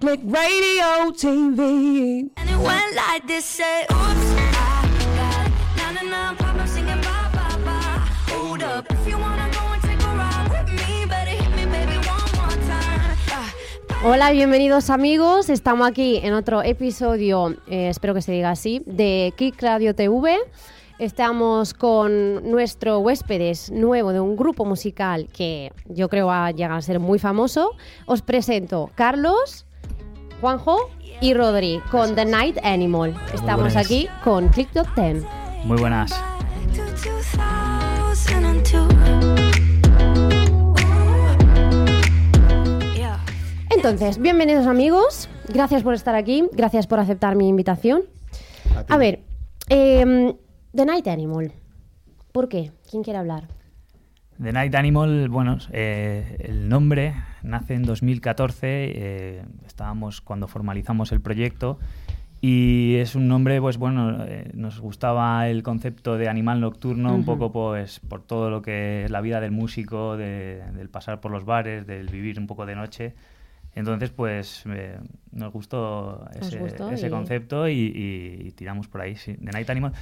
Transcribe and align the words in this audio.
Click 0.00 0.20
Radio 0.24 1.12
TV. 1.12 2.30
And 2.38 2.48
it 2.48 2.56
went 2.56 2.96
like 2.96 3.26
this, 3.26 3.44
say, 3.44 3.82
oops, 3.82 4.32
I 4.32 4.88
got 5.14 5.52
na 5.76 5.92
na 5.92 6.02
na 6.08 6.34
problem 6.36 6.66
singing 6.66 7.02
bye 7.04 7.28
bye 7.34 7.60
bye. 7.66 8.00
Hold 8.32 8.62
up, 8.62 8.90
if 8.90 9.06
you 9.06 9.18
wanna 9.18 9.50
go 9.52 9.60
and 9.60 9.82
take 9.82 10.00
a 10.00 10.12
ride 10.16 10.48
with 10.48 10.72
me, 10.72 11.04
better 11.04 11.36
hit 11.36 11.50
me, 11.54 11.66
baby, 11.66 11.98
one 12.08 12.32
more 12.32 12.56
time. 12.64 13.14
Yeah. 13.28 14.02
Hola, 14.02 14.30
bienvenidos 14.30 14.88
amigos. 14.88 15.50
Estamos 15.50 15.86
aquí 15.86 16.16
en 16.22 16.32
otro 16.32 16.62
episodio, 16.62 17.54
eh, 17.66 17.90
espero 17.90 18.14
que 18.14 18.22
se 18.22 18.32
diga 18.32 18.52
así, 18.52 18.82
de 18.86 19.34
Kick 19.36 19.60
Radio 19.62 19.94
TV. 19.94 20.38
Estamos 20.98 21.74
con 21.74 22.50
nuestro 22.50 23.00
huéspedes 23.00 23.70
nuevo 23.70 24.14
de 24.14 24.20
un 24.20 24.34
grupo 24.36 24.64
musical 24.64 25.28
que 25.30 25.72
yo 25.84 26.08
creo 26.08 26.28
va 26.28 26.46
a 26.46 26.50
llegar 26.52 26.72
a 26.72 26.80
ser 26.80 27.00
muy 27.00 27.18
famoso. 27.18 27.72
Os 28.06 28.22
presento 28.22 28.90
Carlos, 28.94 29.66
Juanjo 30.40 30.90
y 31.20 31.34
Rodri 31.34 31.82
con 31.90 32.14
The 32.14 32.24
Night 32.24 32.56
Animal. 32.64 33.14
Estamos 33.34 33.76
aquí 33.76 34.08
con 34.24 34.48
Click 34.48 34.70
Top 34.72 34.86
10. 34.96 35.24
Muy 35.64 35.78
buenas. 35.78 36.10
To 36.74 36.82
2002. 38.08 38.88
Yeah. 42.96 43.18
Entonces, 43.68 44.18
bienvenidos 44.18 44.66
amigos. 44.66 45.28
Gracias 45.48 45.82
por 45.82 45.92
estar 45.92 46.14
aquí. 46.14 46.48
Gracias 46.52 46.86
por 46.86 47.00
aceptar 47.00 47.36
mi 47.36 47.48
invitación. 47.48 48.04
A 48.88 48.96
ver, 48.96 49.20
em, 49.68 50.32
The 50.74 50.86
Night 50.86 51.06
Animal. 51.08 51.52
¿Por 52.32 52.48
qué? 52.48 52.72
¿Quién 52.90 53.02
quiere 53.02 53.18
hablar? 53.18 53.48
The 54.42 54.52
Night 54.52 54.74
Animal, 54.74 55.28
bueno, 55.28 55.58
eh, 55.70 56.36
el 56.40 56.66
nombre 56.70 57.14
nace 57.42 57.74
en 57.74 57.82
2014, 57.82 58.66
eh, 58.68 59.42
estábamos 59.66 60.20
cuando 60.20 60.48
formalizamos 60.48 61.12
el 61.12 61.20
proyecto 61.20 61.78
y 62.42 62.94
es 62.96 63.14
un 63.16 63.28
nombre, 63.28 63.60
pues 63.60 63.76
bueno, 63.76 64.24
eh, 64.26 64.50
nos 64.54 64.80
gustaba 64.80 65.46
el 65.48 65.62
concepto 65.62 66.16
de 66.16 66.28
animal 66.28 66.60
nocturno, 66.60 67.14
un 67.14 67.24
poco 67.26 67.52
pues 67.52 68.00
por 68.00 68.22
todo 68.22 68.48
lo 68.48 68.62
que 68.62 69.04
es 69.04 69.10
la 69.10 69.20
vida 69.20 69.40
del 69.40 69.50
músico, 69.50 70.16
de- 70.16 70.62
del 70.74 70.88
pasar 70.88 71.20
por 71.20 71.30
los 71.32 71.44
bares, 71.44 71.86
del 71.86 72.06
vivir 72.08 72.38
un 72.38 72.46
poco 72.46 72.64
de 72.64 72.74
noche. 72.76 73.14
Entonces, 73.74 74.10
pues 74.10 74.64
eh, 74.66 74.98
nos 75.32 75.52
gustó 75.52 76.26
ese, 76.40 76.58
gustó 76.58 76.90
ese 76.90 77.06
y- 77.06 77.10
concepto 77.10 77.68
y, 77.68 77.72
y- 77.74 78.48
y 78.48 78.50
tiramos 78.52 78.88
por 78.88 79.02
ahí. 79.02 79.16
Sí. 79.16 79.34
The 79.34 79.52
Night 79.52 79.68
Animal 79.70 79.92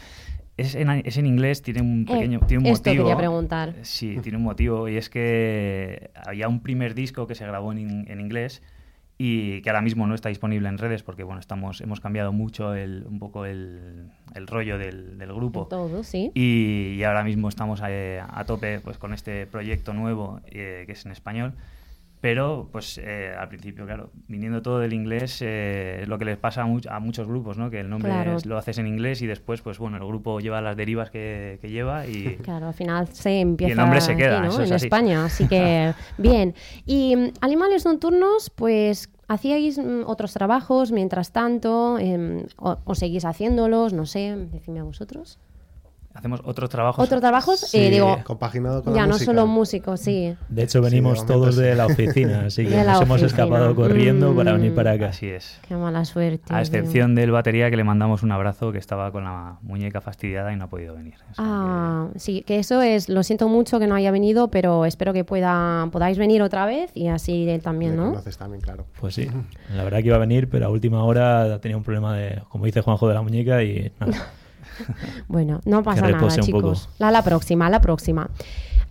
es 0.59 0.75
en, 0.75 0.91
es 0.91 1.17
en 1.17 1.25
inglés, 1.27 1.63
tiene 1.63 1.81
un 1.81 2.03
Eh, 2.09 2.13
pequeño 2.13 2.41
tiene 2.47 2.65
un 2.65 2.67
esto 2.67 2.91
motivo. 2.91 3.05
quería 3.05 3.17
preguntar. 3.17 3.75
Sí, 3.83 4.19
tiene 4.23 4.37
un 4.37 4.45
motivo 4.45 4.89
y 4.89 4.97
es 4.99 5.09
que 5.09 6.11
había 6.27 6.49
un 6.49 6.61
primer 6.61 6.95
disco 6.95 7.27
que 7.27 7.35
se 7.35 7.47
grabó 7.47 7.73
en, 7.73 8.05
en 8.11 8.21
inglés 8.21 8.63
y 9.21 9.63
que 9.63 9.71
ahora 9.71 9.83
mismo 9.83 10.07
no 10.07 10.15
está 10.15 10.29
disponible 10.29 10.69
en 10.69 10.79
redes 10.79 11.03
porque 11.03 11.25
bueno 11.25 11.41
estamos 11.41 11.81
hemos 11.81 11.99
cambiado 12.01 12.33
mucho 12.33 12.75
el, 12.75 13.05
un 13.09 13.19
poco 13.19 13.47
el, 13.47 14.11
el 14.37 14.47
rollo 14.47 14.79
del, 14.79 15.19
del 15.19 15.33
grupo 15.33 15.67
Todo, 15.67 16.05
sí. 16.05 16.31
y, 16.35 16.95
y 16.97 17.03
ahora 17.03 17.25
mismo 17.25 17.49
estamos 17.49 17.83
eh, 17.89 18.21
a, 18.23 18.45
tope 18.45 18.79
pues 18.79 18.97
con 18.99 19.13
este 19.13 19.47
proyecto 19.47 19.93
nuevo 19.93 20.41
eh, 20.47 20.85
que 20.87 20.93
es 20.93 21.05
en 21.05 21.11
español 21.11 21.55
pero 22.21 22.69
pues 22.73 22.99
eh, 22.99 23.33
al 23.39 23.49
principio 23.49 23.87
claro 23.87 24.11
viniendo 24.27 24.61
todo 24.61 24.81
del 24.81 24.93
inglés 24.93 25.41
eh, 25.41 26.01
es 26.03 26.09
lo 26.09 26.19
que 26.19 26.25
les 26.25 26.37
pasa 26.37 26.63
a, 26.63 26.67
much- 26.67 26.89
a 26.91 26.99
muchos 26.99 27.27
grupos 27.29 27.59
no 27.59 27.71
que 27.71 27.81
el 27.81 27.89
nombre 27.89 28.11
Claro. 28.11 28.37
es- 28.37 28.47
lo 28.47 28.59
haces 28.59 28.79
en 28.79 28.87
inglés 28.87 29.23
y 29.23 29.27
después 29.27 29.61
pues 29.63 29.79
bueno 29.79 29.97
el 29.99 30.05
grupo 30.07 30.41
lleva 30.41 30.61
las 30.61 30.77
derivas 30.77 31.11
que, 31.11 31.59
que 31.61 31.71
lleva 31.71 32.07
y 32.07 32.37
Claro, 32.43 32.69
al 32.69 32.75
final 32.75 33.07
se 33.09 33.41
empieza 33.41 33.75
nombre 33.81 34.01
se 34.01 34.13
aquí, 34.13 34.23
queda, 34.23 34.41
¿no? 34.41 34.49
es 34.61 34.69
en 34.69 34.75
así. 34.75 34.87
España, 34.87 35.25
así 35.25 35.47
que 35.49 35.93
bien. 36.19 36.55
Y 36.87 37.15
mm, 37.17 37.33
Animales 37.41 37.85
Nocturnos, 37.85 38.51
pues 38.51 39.11
hacíais 39.29 39.79
mm, 39.79 40.03
otros 40.07 40.33
trabajos 40.33 40.91
mientras 40.91 41.33
tanto, 41.33 41.99
em, 41.99 42.47
o, 42.57 42.79
o 42.85 42.95
seguís 42.95 43.25
haciéndolos, 43.25 43.93
no 43.93 44.07
sé, 44.07 44.35
decidme 44.51 44.81
a 44.81 44.85
vosotros. 44.85 45.39
Hacemos 46.19 46.41
otros 46.45 46.69
trabajos 46.69 47.05
¿Otros 47.05 47.21
trabajos? 47.21 47.61
Sí, 47.61 47.79
Eh, 47.79 47.91
digo, 47.91 48.19
compaginado 48.25 48.83
con 48.83 48.93
ya 48.95 49.03
la 49.03 49.07
no 49.07 49.13
música. 49.15 49.25
solo 49.33 49.47
músicos, 49.47 50.01
sí. 50.01 50.35
De 50.49 50.63
hecho, 50.65 50.79
Sí, 50.83 50.85
venimos 50.91 51.15
de 51.15 51.19
momento 51.21 51.33
todos 51.35 51.55
sí. 51.55 51.63
de 51.63 51.75
la 51.75 51.87
oficina, 51.87 52.43
así 52.47 52.65
que 52.65 52.71
De 52.71 52.85
nos 52.85 53.01
hemos 53.03 53.23
oficina. 53.23 53.27
escapado 53.45 53.75
corriendo 53.75 54.35
para 54.35 54.53
venir 54.53 54.75
para 54.75 54.93
acá. 54.93 55.09
Así 55.09 55.29
es. 55.29 55.59
Qué 55.67 55.75
mala 55.77 56.05
suerte. 56.05 56.45
A 56.47 56.49
tío. 56.49 56.59
excepción 56.59 57.15
del 57.15 57.31
batería 57.31 57.71
que 57.71 57.77
le 57.77 57.85
mandamos 57.85 58.23
un 58.23 58.33
abrazo 58.33 58.73
que 58.73 58.79
estaba 58.79 59.11
con 59.13 59.25
la 59.25 59.59
muñeca 59.63 60.01
fastidiada 60.01 60.53
y 60.53 60.57
no 60.57 60.65
ha 60.65 60.69
podido 60.69 60.95
venir. 60.95 61.15
Sea 61.17 61.35
Ah, 61.39 62.09
sí, 62.17 62.43
que 62.43 62.59
eso 62.59 62.83
es, 62.83 63.09
lo 63.09 63.23
siento 63.23 63.49
mucho 63.49 63.79
que 63.79 63.87
no 63.87 63.95
haya 63.95 64.11
venido, 64.11 64.49
pero 64.49 64.85
espero 64.85 65.13
que 65.13 65.25
pueda, 65.25 65.89
podáis 65.93 66.19
venir 66.19 66.43
otra 66.43 66.67
vez 66.67 66.91
y 66.95 67.09
así 67.09 67.49
él 67.49 67.63
también, 67.63 67.97
¿no? 67.97 68.11
conoces 68.11 68.37
también, 68.37 68.61
claro. 68.61 68.87
Pues 69.01 69.15
sí, 69.15 69.29
la 69.77 69.85
verdad 69.85 69.99
que 70.01 70.07
iba 70.09 70.17
a 70.17 70.21
venir, 70.21 70.49
pero 70.51 70.67
a 70.67 70.69
última 70.69 71.05
hora 71.05 71.61
tenía 71.61 71.77
un 71.77 71.85
problema 71.85 72.15
de, 72.17 72.43
como 72.49 72.65
dice 72.65 72.81
Juanjo, 72.81 73.07
de 73.09 73.15
la 73.15 73.23
muñeca 73.23 73.63
y 73.63 73.93
nada. 74.01 74.13
Bueno, 75.29 75.61
no 75.65 75.83
pasa 75.83 76.09
nada, 76.09 76.29
chicos. 76.41 76.87
poco. 76.87 76.95
La, 76.99 77.11
la 77.11 77.23
próxima, 77.23 77.69
la 77.71 77.81
próxima. 77.81 78.29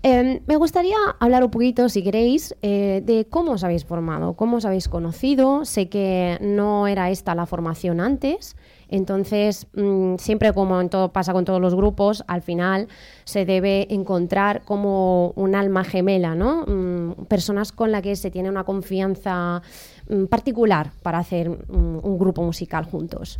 Eh, 0.03 0.41
me 0.45 0.55
gustaría 0.57 0.95
hablar 1.19 1.43
un 1.43 1.49
poquito, 1.49 1.89
si 1.89 2.03
queréis, 2.03 2.55
eh, 2.61 3.01
de 3.03 3.25
cómo 3.29 3.53
os 3.53 3.63
habéis 3.63 3.83
formado, 3.83 4.33
cómo 4.33 4.57
os 4.57 4.65
habéis 4.65 4.87
conocido. 4.87 5.65
Sé 5.65 5.89
que 5.89 6.37
no 6.39 6.87
era 6.87 7.09
esta 7.09 7.33
la 7.33 7.45
formación 7.45 7.99
antes, 7.99 8.55
entonces 8.89 9.67
mm, 9.73 10.15
siempre 10.17 10.53
como 10.53 10.79
en 10.79 10.89
todo 10.89 11.11
pasa 11.11 11.33
con 11.33 11.45
todos 11.45 11.59
los 11.59 11.73
grupos, 11.73 12.23
al 12.27 12.41
final 12.41 12.87
se 13.25 13.45
debe 13.45 13.93
encontrar 13.93 14.61
como 14.63 15.31
un 15.35 15.55
alma 15.55 15.83
gemela, 15.83 16.35
¿no? 16.35 16.63
Mm, 16.67 17.25
personas 17.25 17.71
con 17.71 17.91
las 17.91 18.01
que 18.03 18.15
se 18.15 18.29
tiene 18.29 18.49
una 18.49 18.63
confianza 18.63 19.61
mm, 20.09 20.25
particular 20.25 20.91
para 21.01 21.17
hacer 21.17 21.49
mm, 21.49 21.99
un 22.03 22.17
grupo 22.19 22.43
musical 22.43 22.85
juntos. 22.85 23.39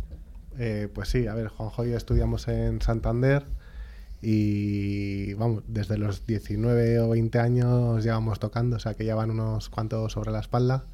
Eh, 0.58 0.88
pues 0.92 1.08
sí, 1.08 1.26
a 1.26 1.34
ver, 1.34 1.48
Juanjo 1.48 1.84
y 1.86 1.90
yo 1.90 1.96
estudiamos 1.96 2.48
en 2.48 2.80
Santander 2.82 3.44
y 4.20 5.34
vamos, 5.34 5.62
desde 5.68 5.96
los 5.98 6.26
19 6.26 6.98
o 7.00 7.10
20 7.10 7.38
años 7.38 8.02
llevamos 8.02 8.40
tocando, 8.40 8.76
o 8.76 8.78
sea 8.80 8.94
que 8.94 9.04
ya 9.04 9.14
van 9.14 9.30
unos 9.30 9.68
cuantos 9.68 10.12
sobre 10.12 10.32
la 10.32 10.40
espalda. 10.40 10.84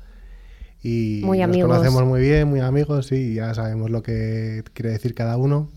Y 0.83 1.23
Muy 1.25 1.39
nos 1.39 1.49
amigos. 1.49 1.71
conocemos 1.71 2.05
muy 2.05 2.21
bien, 2.21 2.47
muy 2.49 2.61
amigos, 2.61 3.11
y 3.13 3.35
ya 3.35 3.55
sabemos 3.55 3.91
lo 3.91 4.03
que 4.03 4.63
quiere 4.75 4.91
decir 4.91 5.15
cada 5.15 5.39
uno. 5.39 5.71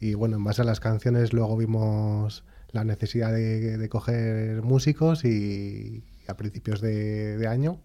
Y 0.00 0.12
bueno, 0.14 0.36
en 0.36 0.44
base 0.44 0.60
a 0.60 0.64
las 0.66 0.80
canciones 0.80 1.32
luego 1.32 1.56
vimos 1.56 2.44
la 2.72 2.84
necesidad 2.84 3.32
de, 3.32 3.78
de 3.78 3.88
coger 3.88 4.62
músicos 4.62 5.24
y 5.24 6.02
a 6.28 6.36
principios 6.36 6.80
de, 6.80 7.36
de 7.38 7.46
año 7.46 7.78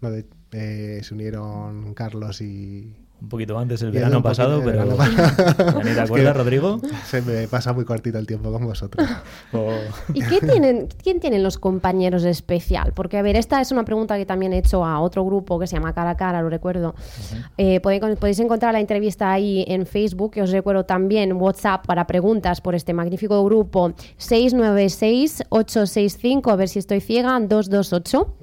¿no? 0.00 0.10
De- 0.10 0.26
eh, 0.52 1.00
se 1.04 1.14
unieron 1.14 1.94
Carlos 1.94 2.40
y, 2.40 2.96
un 3.22 3.28
poquito 3.28 3.56
antes, 3.56 3.80
el 3.82 3.92
verano 3.92 4.16
un 4.16 4.22
pasado, 4.22 4.60
pero... 4.64 4.84
verano. 4.84 4.96
¿Ya 5.58 5.82
ni 5.84 5.94
te 5.94 6.00
acuerdas, 6.00 6.36
Rodrigo? 6.36 6.80
Se 7.06 7.22
me 7.22 7.46
pasa 7.46 7.72
muy 7.72 7.84
cortito 7.84 8.18
el 8.18 8.26
tiempo 8.26 8.50
con 8.50 8.64
vosotros. 8.64 9.06
O- 9.52 9.70
¿Y 10.12 10.22
qué 10.22 10.40
tienen, 10.40 10.88
quién 11.02 11.20
tienen 11.20 11.42
los 11.42 11.58
compañeros 11.58 12.22
de 12.22 12.30
especial? 12.30 12.92
Porque, 12.94 13.18
a 13.18 13.22
ver, 13.22 13.36
esta 13.36 13.60
es 13.60 13.70
una 13.70 13.84
pregunta 13.84 14.16
que 14.16 14.26
también 14.26 14.52
he 14.52 14.58
hecho 14.58 14.84
a 14.84 15.00
otro 15.00 15.24
grupo 15.24 15.58
que 15.58 15.66
se 15.66 15.76
llama 15.76 15.92
Cara 15.92 16.10
a 16.10 16.16
Cara, 16.16 16.42
lo 16.42 16.48
recuerdo. 16.48 16.94
Eh, 17.58 17.80
podéis, 17.80 18.02
podéis 18.18 18.40
encontrar 18.40 18.72
la 18.72 18.80
entrevista 18.80 19.32
ahí 19.32 19.64
en 19.68 19.86
Facebook, 19.86 20.32
que 20.32 20.42
os 20.42 20.50
recuerdo 20.50 20.84
también 20.84 21.32
WhatsApp 21.34 21.86
para 21.86 22.06
preguntas 22.06 22.60
por 22.60 22.74
este 22.74 22.92
magnífico 22.92 23.44
grupo 23.44 23.92
696-865, 24.18 26.52
a 26.52 26.56
ver 26.56 26.68
si 26.68 26.78
estoy 26.78 27.00
ciega, 27.00 27.38
228. 27.40 28.36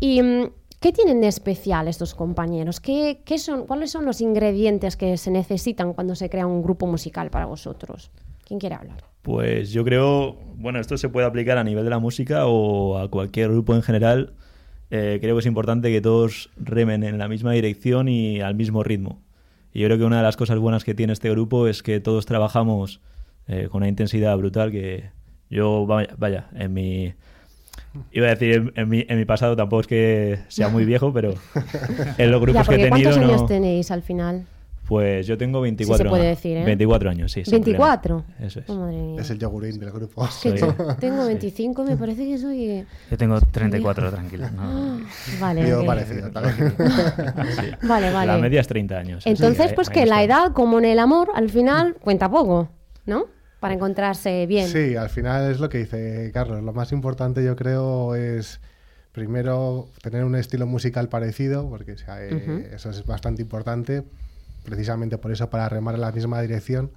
¿Y 0.00 0.22
mm, 0.22 0.50
qué 0.86 0.92
tienen 0.92 1.20
de 1.20 1.26
especial 1.26 1.88
estos 1.88 2.14
compañeros? 2.14 2.78
¿Qué, 2.78 3.20
qué 3.24 3.38
son, 3.38 3.66
¿Cuáles 3.66 3.90
son 3.90 4.04
los 4.04 4.20
ingredientes 4.20 4.96
que 4.96 5.16
se 5.16 5.32
necesitan 5.32 5.94
cuando 5.94 6.14
se 6.14 6.30
crea 6.30 6.46
un 6.46 6.62
grupo 6.62 6.86
musical 6.86 7.28
para 7.28 7.44
vosotros? 7.44 8.12
¿Quién 8.44 8.60
quiere 8.60 8.76
hablar? 8.76 8.98
Pues 9.22 9.72
yo 9.72 9.84
creo, 9.84 10.36
bueno, 10.54 10.78
esto 10.78 10.96
se 10.96 11.08
puede 11.08 11.26
aplicar 11.26 11.58
a 11.58 11.64
nivel 11.64 11.82
de 11.82 11.90
la 11.90 11.98
música 11.98 12.46
o 12.46 12.98
a 12.98 13.10
cualquier 13.10 13.50
grupo 13.50 13.74
en 13.74 13.82
general. 13.82 14.34
Eh, 14.92 15.18
creo 15.20 15.34
que 15.34 15.40
es 15.40 15.46
importante 15.46 15.90
que 15.90 16.00
todos 16.00 16.50
remen 16.56 17.02
en 17.02 17.18
la 17.18 17.26
misma 17.26 17.50
dirección 17.50 18.06
y 18.08 18.40
al 18.40 18.54
mismo 18.54 18.84
ritmo. 18.84 19.20
Y 19.72 19.80
yo 19.80 19.88
creo 19.88 19.98
que 19.98 20.04
una 20.04 20.18
de 20.18 20.22
las 20.22 20.36
cosas 20.36 20.60
buenas 20.60 20.84
que 20.84 20.94
tiene 20.94 21.14
este 21.14 21.30
grupo 21.30 21.66
es 21.66 21.82
que 21.82 21.98
todos 21.98 22.26
trabajamos 22.26 23.00
eh, 23.48 23.66
con 23.72 23.78
una 23.78 23.88
intensidad 23.88 24.38
brutal 24.38 24.70
que 24.70 25.10
yo, 25.50 25.84
vaya, 25.84 26.14
vaya 26.16 26.48
en 26.54 26.72
mi... 26.72 27.14
Iba 28.12 28.26
a 28.26 28.30
decir, 28.30 28.54
en, 28.54 28.72
en 28.74 28.88
mi, 28.88 29.04
en 29.08 29.18
mi 29.18 29.24
pasado 29.24 29.56
tampoco 29.56 29.80
es 29.82 29.86
que 29.86 30.38
sea 30.48 30.68
muy 30.68 30.84
viejo, 30.84 31.12
pero 31.12 31.30
en 32.18 32.30
los 32.30 32.40
Ya, 32.40 32.44
grupos 32.44 32.68
que 32.68 32.74
he 32.74 32.78
tenido... 32.90 33.10
¿Cuántos 33.10 33.16
años 33.18 33.40
no- 33.42 33.46
tenéis 33.46 33.90
al 33.90 34.02
final? 34.02 34.46
Pues 34.86 35.26
yo 35.26 35.36
tengo 35.36 35.60
24 35.62 36.04
se 36.04 36.08
puede 36.08 36.28
años. 36.28 36.36
decir, 36.38 36.56
¿eh? 36.58 36.64
24 36.64 37.10
años, 37.10 37.32
sí. 37.32 37.44
sin 37.44 37.60
problema. 37.60 38.00
¿24? 38.00 38.22
Eso 38.40 38.60
es. 38.60 38.70
Oh, 38.70 38.76
madre 38.76 38.96
mía. 39.02 39.20
Es 39.20 39.30
el 39.30 39.38
yogurín 39.40 39.80
del 39.80 39.90
grupo. 39.90 40.24
Que 40.24 40.50
Soy- 40.50 40.60
yo 40.60 40.96
tengo 41.00 41.26
25 41.26 41.82
y 41.82 41.86
me 41.88 41.96
parece 41.96 42.24
que 42.24 42.38
soy... 42.38 42.64
eh, 42.70 42.86
Yo 43.10 43.16
tengo 43.18 43.40
34, 43.40 44.10
tranquilo. 44.12 44.48
no. 44.52 45.00
Vale, 45.40 45.68
Yo 45.68 45.80
ok. 45.80 45.86
parecido 45.86 46.30
también. 46.30 46.72
vale, 47.82 48.12
vale. 48.12 48.26
La 48.32 48.38
media 48.38 48.60
es 48.60 48.68
30 48.68 48.96
años. 48.96 49.26
Entonces, 49.26 49.70
Sí, 49.70 49.72
pues 49.74 49.90
que 49.90 50.06
la 50.06 50.22
edad, 50.22 50.52
como 50.52 50.78
en 50.78 50.84
el 50.84 51.00
amor, 51.00 51.30
al 51.34 51.50
final 51.50 51.96
cuenta 52.00 52.30
poco, 52.30 52.68
¿no? 53.06 53.24
Para 53.66 53.74
encontrarse 53.74 54.46
bien. 54.46 54.68
Sí, 54.68 54.94
al 54.94 55.10
final 55.10 55.50
es 55.50 55.58
lo 55.58 55.68
que 55.68 55.78
dice 55.78 56.30
Carlos. 56.32 56.62
Lo 56.62 56.72
más 56.72 56.92
importante 56.92 57.44
yo 57.44 57.56
creo 57.56 58.14
es 58.14 58.60
primero 59.10 59.88
tener 60.02 60.22
un 60.22 60.36
estilo 60.36 60.66
musical 60.66 61.08
parecido, 61.08 61.68
porque 61.68 61.94
o 61.94 61.98
sea, 61.98 62.24
eh, 62.24 62.36
Ujú. 62.36 62.64
eso 62.72 62.90
es 62.90 63.04
bastante 63.04 63.42
importante, 63.42 64.04
precisamente 64.64 65.18
por 65.18 65.32
eso 65.32 65.50
para 65.50 65.68
remar 65.68 65.96
en 65.96 66.02
la 66.02 66.12
misma 66.12 66.40
dirección 66.40 66.92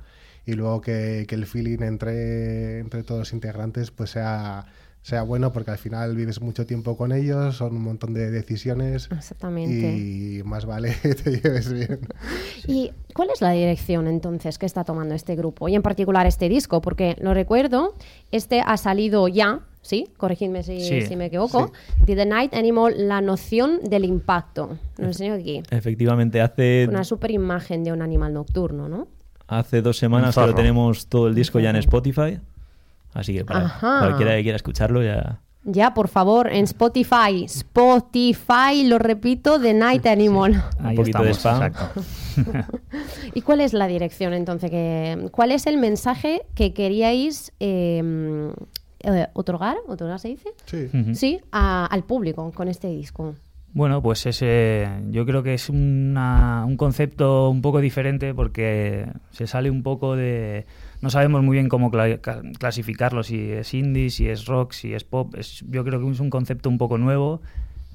y 0.45 0.54
luego 0.54 0.80
que, 0.80 1.25
que 1.27 1.33
el 1.33 1.48
feeling 1.48 1.81
entre, 1.81 2.77
entre 2.77 3.01
todos 3.01 3.21
los 3.21 3.33
integrantes 3.33 3.89
pues 3.89 4.12
sea, 4.12 4.68
sea 5.09 5.23
bueno, 5.23 5.51
porque 5.51 5.71
al 5.71 5.77
final 5.77 6.15
vives 6.15 6.41
mucho 6.41 6.65
tiempo 6.65 6.95
con 6.95 7.11
ellos, 7.11 7.57
son 7.57 7.75
un 7.75 7.81
montón 7.83 8.13
de 8.13 8.29
decisiones 8.31 9.09
Exactamente. 9.11 9.97
y 9.97 10.41
más 10.44 10.65
vale 10.65 10.95
que 11.01 11.15
te 11.15 11.31
lleves 11.41 11.71
bien. 11.73 12.00
¿Y 12.67 12.91
cuál 13.13 13.29
es 13.33 13.41
la 13.41 13.51
dirección 13.51 14.07
entonces 14.07 14.57
que 14.57 14.65
está 14.65 14.83
tomando 14.83 15.15
este 15.15 15.35
grupo? 15.35 15.67
Y 15.67 15.75
en 15.75 15.81
particular 15.81 16.27
este 16.27 16.47
disco, 16.47 16.81
porque 16.81 17.15
lo 17.19 17.33
recuerdo, 17.33 17.94
este 18.31 18.61
ha 18.61 18.77
salido 18.77 19.27
ya, 19.27 19.61
¿sí? 19.81 20.07
Corregidme 20.17 20.63
si, 20.63 20.79
Sí. 20.81 21.01
si 21.01 21.15
me 21.15 21.25
equivoco. 21.25 21.71
The 22.06 22.25
Night 22.25 22.53
Animal, 22.53 23.07
la 23.07 23.21
noción 23.21 23.79
del 23.83 24.06
impacto. 24.06 24.77
Lo 24.97 25.07
enseño 25.07 25.33
aquí. 25.33 25.63
Efectivamente, 25.71 26.39
hace, 26.41 26.88
Una 26.89 27.03
super 27.03 27.31
imagen 27.31 27.83
de 27.83 27.91
un 27.91 28.01
animal 28.01 28.33
nocturno, 28.33 28.88
¿no? 28.88 29.07
hace 29.51 29.81
dos 29.81 29.97
semanas 29.97 30.35
que 30.35 30.41
lo 30.45 30.53
tenemos 30.53 31.07
todo 31.07 31.27
el 31.27 31.33
disco 31.33 31.59
ya 31.59 31.71
en 31.71 31.77
Spotify. 31.77 32.39
Así 33.13 33.33
que 33.33 33.44
para 33.45 33.65
Ajá. 33.65 34.00
cualquiera 34.00 34.35
que 34.35 34.44
quiera 34.44 34.56
escucharlo 34.56 35.01
ya... 35.03 35.39
Ya, 35.65 35.94
por 35.94 36.07
favor, 36.07 36.47
en 36.51 36.63
Spotify. 36.63 37.44
Spotify, 37.45 38.83
lo 38.88 38.97
repito, 38.97 39.59
The 39.59 39.73
Night 39.73 40.06
Animal. 40.07 40.63
Ahí 40.79 40.95
poquito 40.95 41.21
de 41.21 41.31
estamos, 41.31 41.59
spam. 41.67 42.01
exacto. 42.44 42.77
¿Y 43.33 43.41
cuál 43.41 43.61
es 43.61 43.73
la 43.73 43.88
dirección 43.88 44.33
entonces? 44.33 44.71
Que, 44.71 45.27
¿Cuál 45.31 45.51
es 45.51 45.67
el 45.67 45.77
mensaje 45.77 46.44
que 46.56 46.73
queríais 46.73 47.51
eh, 47.59 48.51
eh, 49.01 49.27
otorgar? 49.33 49.77
¿Otorgar 49.88 50.19
se 50.19 50.29
dice? 50.29 50.50
Sí. 50.65 50.89
Sí, 51.13 51.41
a- 51.51 51.85
al 51.85 52.03
público 52.03 52.51
con 52.53 52.67
este 52.69 52.88
disco. 52.88 53.35
Bueno, 53.73 54.01
pues 54.01 54.25
ese, 54.25 54.88
yo 55.11 55.25
creo 55.25 55.44
que 55.44 55.53
es 55.53 55.69
una- 55.69 56.63
un 56.65 56.77
concepto 56.77 57.50
un 57.50 57.61
poco 57.61 57.79
diferente 57.81 58.33
porque 58.33 59.07
se 59.31 59.45
sale 59.45 59.69
un 59.69 59.83
poco 59.83 60.15
de... 60.15 60.65
No 61.01 61.10
sabemos 61.10 61.44
muy 61.44 61.56
bien 61.56 61.69
cómo 61.69 61.92
cla- 61.92 62.19
ca- 62.19 62.42
clasificarlo, 62.57 63.24
si 63.24 63.51
es 63.51 63.74
indie, 63.74 64.10
si 64.10 64.28
es 64.28 64.46
rock, 64.46 64.74
si 64.74 64.94
es 64.94 65.04
pop. 65.04 65.34
Es, 65.36 65.63
yo 65.69 65.84
creo 65.86 66.00
que 66.01 66.12
es 66.12 66.19
un 66.19 66.30
concepto 66.30 66.69
un 66.69 66.78
poco 66.78 66.98
nuevo, 66.98 67.42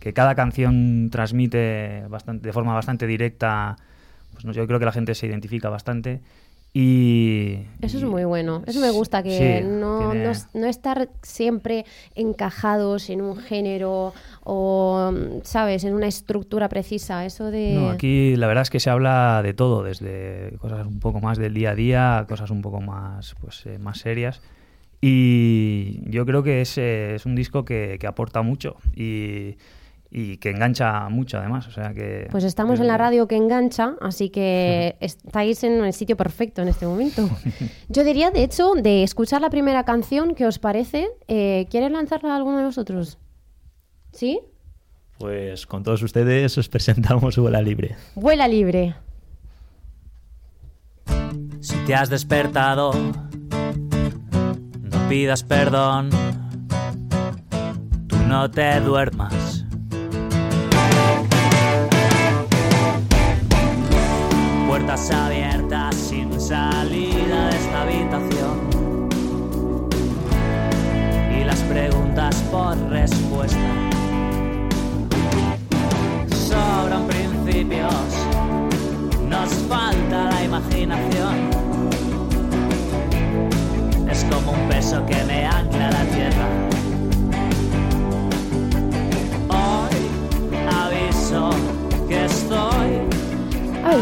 que 0.00 0.12
cada 0.14 0.34
canción 0.34 1.10
transmite 1.10 2.04
bastante, 2.08 2.46
de 2.46 2.52
forma 2.52 2.72
bastante 2.74 3.06
directa. 3.06 3.76
Pues 4.42 4.56
yo 4.56 4.66
creo 4.66 4.78
que 4.78 4.84
la 4.86 4.92
gente 4.92 5.14
se 5.14 5.26
identifica 5.26 5.68
bastante. 5.68 6.20
Y, 6.76 7.60
Eso 7.82 7.98
es 7.98 8.04
muy 8.04 8.24
bueno. 8.24 8.64
Eso 8.66 8.80
me 8.80 8.90
gusta, 8.90 9.22
que 9.22 9.60
Sí, 9.60 9.64
no, 9.64 10.10
tiene- 10.10 10.24
no, 10.24 10.32
no 10.54 10.66
estar 10.66 11.08
siempre 11.22 11.84
encajados 12.16 13.10
en 13.10 13.22
un 13.22 13.36
género 13.36 14.12
o, 14.42 15.12
¿sabes?, 15.44 15.84
en 15.84 15.94
una 15.94 16.08
estructura 16.08 16.68
precisa. 16.68 17.24
Eso 17.24 17.52
de... 17.52 17.70
No, 17.74 17.90
aquí 17.90 18.34
la 18.34 18.48
verdad 18.48 18.62
es 18.62 18.70
que 18.70 18.80
se 18.80 18.90
habla 18.90 19.40
de 19.44 19.54
todo, 19.54 19.84
desde 19.84 20.56
cosas 20.58 20.84
un 20.84 20.98
poco 20.98 21.20
más 21.20 21.38
del 21.38 21.54
día 21.54 21.70
a 21.70 21.74
día 21.76 22.18
a 22.18 22.26
cosas 22.26 22.50
un 22.50 22.60
poco 22.60 22.80
más, 22.80 23.36
pues, 23.40 23.64
eh, 23.66 23.78
más 23.78 23.98
serias. 23.98 24.42
Y 25.00 26.00
yo 26.10 26.26
creo 26.26 26.42
que 26.42 26.60
es, 26.60 26.76
eh, 26.76 27.14
es 27.14 27.24
un 27.24 27.36
disco 27.36 27.64
que, 27.64 27.98
que 28.00 28.06
aporta 28.08 28.42
mucho 28.42 28.76
y, 28.96 29.56
y 30.16 30.36
que 30.36 30.50
engancha 30.50 31.08
mucho 31.08 31.38
además. 31.38 31.66
O 31.66 31.72
sea 31.72 31.92
que, 31.92 32.28
Pues 32.30 32.44
estamos 32.44 32.78
en 32.78 32.86
la 32.86 32.96
radio 32.96 33.26
que 33.26 33.34
engancha, 33.34 33.96
así 34.00 34.30
que 34.30 34.96
estáis 35.00 35.64
en 35.64 35.84
el 35.84 35.92
sitio 35.92 36.16
perfecto 36.16 36.62
en 36.62 36.68
este 36.68 36.86
momento. 36.86 37.28
Yo 37.88 38.04
diría, 38.04 38.30
de 38.30 38.44
hecho, 38.44 38.74
de 38.74 39.02
escuchar 39.02 39.40
la 39.40 39.50
primera 39.50 39.84
canción, 39.84 40.36
¿qué 40.36 40.46
os 40.46 40.60
parece? 40.60 41.08
Eh, 41.26 41.66
¿Quieres 41.68 41.90
lanzarla 41.90 42.32
a 42.32 42.36
alguno 42.36 42.58
de 42.58 42.64
vosotros? 42.64 43.18
¿Sí? 44.12 44.38
Pues 45.18 45.66
con 45.66 45.82
todos 45.82 46.00
ustedes 46.02 46.56
os 46.58 46.68
presentamos 46.68 47.36
Vuela 47.36 47.60
Libre. 47.60 47.96
Vuela 48.14 48.46
libre. 48.46 48.94
Si 51.60 51.76
te 51.86 51.94
has 51.96 52.08
despertado, 52.08 52.92
no 54.80 55.08
pidas 55.08 55.42
perdón. 55.42 56.10
Tú 58.06 58.16
no 58.28 58.48
te 58.48 58.80
duermas. 58.80 59.43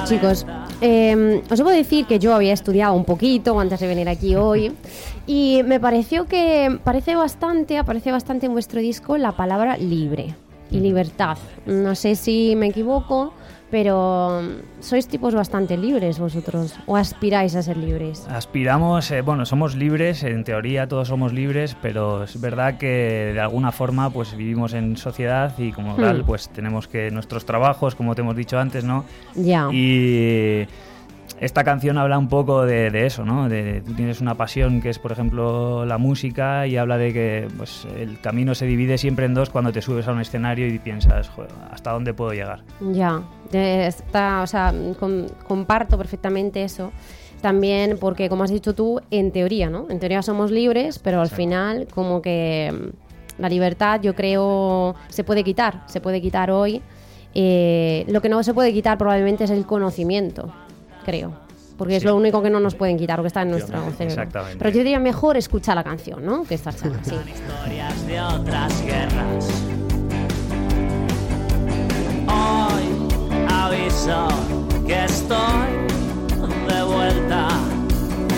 Chicos, 0.00 0.46
eh, 0.80 1.42
os 1.50 1.58
debo 1.58 1.68
decir 1.68 2.06
que 2.06 2.18
yo 2.18 2.34
había 2.34 2.54
estudiado 2.54 2.94
un 2.94 3.04
poquito 3.04 3.60
antes 3.60 3.78
de 3.78 3.86
venir 3.86 4.08
aquí 4.08 4.34
hoy 4.34 4.72
y 5.26 5.60
me 5.64 5.78
pareció 5.80 6.24
que 6.26 6.78
parece 6.82 7.14
bastante, 7.14 7.76
aparece 7.76 8.10
bastante 8.10 8.46
en 8.46 8.52
vuestro 8.52 8.80
disco 8.80 9.18
la 9.18 9.32
palabra 9.32 9.76
libre 9.76 10.34
y 10.70 10.80
libertad. 10.80 11.36
No 11.66 11.94
sé 11.94 12.16
si 12.16 12.56
me 12.56 12.68
equivoco, 12.68 13.34
pero 13.72 14.42
mm, 14.42 14.84
sois 14.84 15.08
tipos 15.08 15.34
bastante 15.34 15.78
libres 15.80 16.20
vosotros 16.20 16.76
o 16.84 16.94
aspiráis 16.94 17.56
a 17.56 17.62
ser 17.64 17.78
libres. 17.78 18.28
Aspiramos, 18.28 19.10
eh, 19.10 19.22
bueno, 19.22 19.46
somos 19.46 19.74
libres, 19.74 20.22
en 20.24 20.44
teoría 20.44 20.86
todos 20.86 21.08
somos 21.08 21.32
libres, 21.32 21.74
pero 21.80 22.22
es 22.24 22.38
verdad 22.38 22.76
que 22.76 23.32
de 23.32 23.40
alguna 23.40 23.72
forma 23.72 24.10
pues 24.10 24.36
vivimos 24.36 24.74
en 24.74 24.98
sociedad 24.98 25.56
y 25.58 25.72
como 25.72 25.96
tal 25.96 26.20
Hmm. 26.22 26.26
pues 26.26 26.50
tenemos 26.50 26.86
que 26.86 27.10
nuestros 27.10 27.46
trabajos, 27.46 27.94
como 27.94 28.14
te 28.14 28.20
hemos 28.20 28.36
dicho 28.36 28.58
antes, 28.58 28.84
¿no? 28.84 29.06
Ya. 29.34 29.70
Y, 29.72 30.66
esta 31.44 31.64
canción 31.64 31.98
habla 31.98 32.18
un 32.18 32.28
poco 32.28 32.64
de, 32.64 32.90
de 32.90 33.06
eso, 33.06 33.24
¿no? 33.24 33.48
De, 33.48 33.80
tú 33.84 33.94
tienes 33.94 34.20
una 34.20 34.34
pasión 34.36 34.80
que 34.80 34.90
es, 34.90 34.98
por 34.98 35.12
ejemplo, 35.12 35.84
la 35.84 35.98
música 35.98 36.66
y 36.66 36.76
habla 36.76 36.98
de 36.98 37.12
que 37.12 37.48
pues, 37.58 37.86
el 37.98 38.20
camino 38.20 38.54
se 38.54 38.66
divide 38.66 38.96
siempre 38.98 39.26
en 39.26 39.34
dos 39.34 39.50
cuando 39.50 39.72
te 39.72 39.82
subes 39.82 40.06
a 40.08 40.12
un 40.12 40.20
escenario 40.20 40.66
y 40.66 40.78
piensas, 40.78 41.28
"Joder, 41.30 41.50
¿hasta 41.70 41.90
dónde 41.92 42.14
puedo 42.14 42.32
llegar? 42.32 42.60
Ya, 42.92 43.22
está, 43.52 44.42
o 44.42 44.46
sea, 44.46 44.72
com- 44.98 45.26
comparto 45.46 45.98
perfectamente 45.98 46.62
eso. 46.64 46.92
También 47.40 47.98
porque, 48.00 48.28
como 48.28 48.44
has 48.44 48.50
dicho 48.52 48.72
tú, 48.72 49.00
en 49.10 49.32
teoría, 49.32 49.68
¿no? 49.68 49.86
En 49.90 49.98
teoría 49.98 50.22
somos 50.22 50.52
libres, 50.52 51.00
pero 51.00 51.20
al 51.20 51.28
final, 51.28 51.88
como 51.92 52.22
que 52.22 52.72
mm, 52.72 53.40
la 53.42 53.48
libertad, 53.48 54.00
yo 54.00 54.14
creo, 54.14 54.94
se 55.08 55.24
puede 55.24 55.42
quitar. 55.42 55.82
Se 55.86 56.00
puede 56.00 56.20
quitar 56.20 56.52
hoy. 56.52 56.80
Eh, 57.34 58.04
lo 58.08 58.20
que 58.20 58.28
no 58.28 58.42
se 58.44 58.54
puede 58.54 58.72
quitar 58.72 58.96
probablemente 58.96 59.42
es 59.44 59.50
el 59.50 59.66
conocimiento, 59.66 60.52
creo. 61.02 61.32
Porque 61.78 61.96
es 61.96 62.02
Sí. 62.02 62.08
lo 62.08 62.16
único 62.16 62.42
que 62.42 62.50
no 62.50 62.60
nos 62.60 62.74
pueden 62.74 62.96
quitar, 62.98 63.18
lo 63.18 63.22
que 63.24 63.28
está 63.28 63.42
en 63.42 63.50
nuestro 63.50 63.78
cerebro. 63.92 64.04
exactamente. 64.04 64.58
Pero 64.58 64.70
yo 64.70 64.78
diría 64.78 64.98
mejor 65.00 65.36
escuchar 65.36 65.74
la 65.76 65.82
canción, 65.84 66.24
¿no? 66.24 66.44
Que 66.44 66.54
estar 66.54 66.74
charla, 66.74 66.98
sí. 67.02 67.14
historias 67.14 68.06
de 68.06 68.20
otras 68.20 68.82
guerras. 68.84 69.48
Hoy 72.28 73.48
aviso 73.48 74.28
que 74.86 75.04
estoy 75.04 75.68
de 76.68 76.82
vuelta 76.84 77.48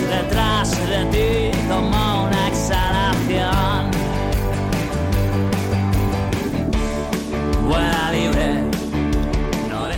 detrás 0.09 0.71
de 0.89 1.05
ti 1.51 1.57
como 1.69 2.23
una 2.25 2.47
exhalación. 2.47 3.91
Vuela 7.67 8.11
libre. 8.11 8.64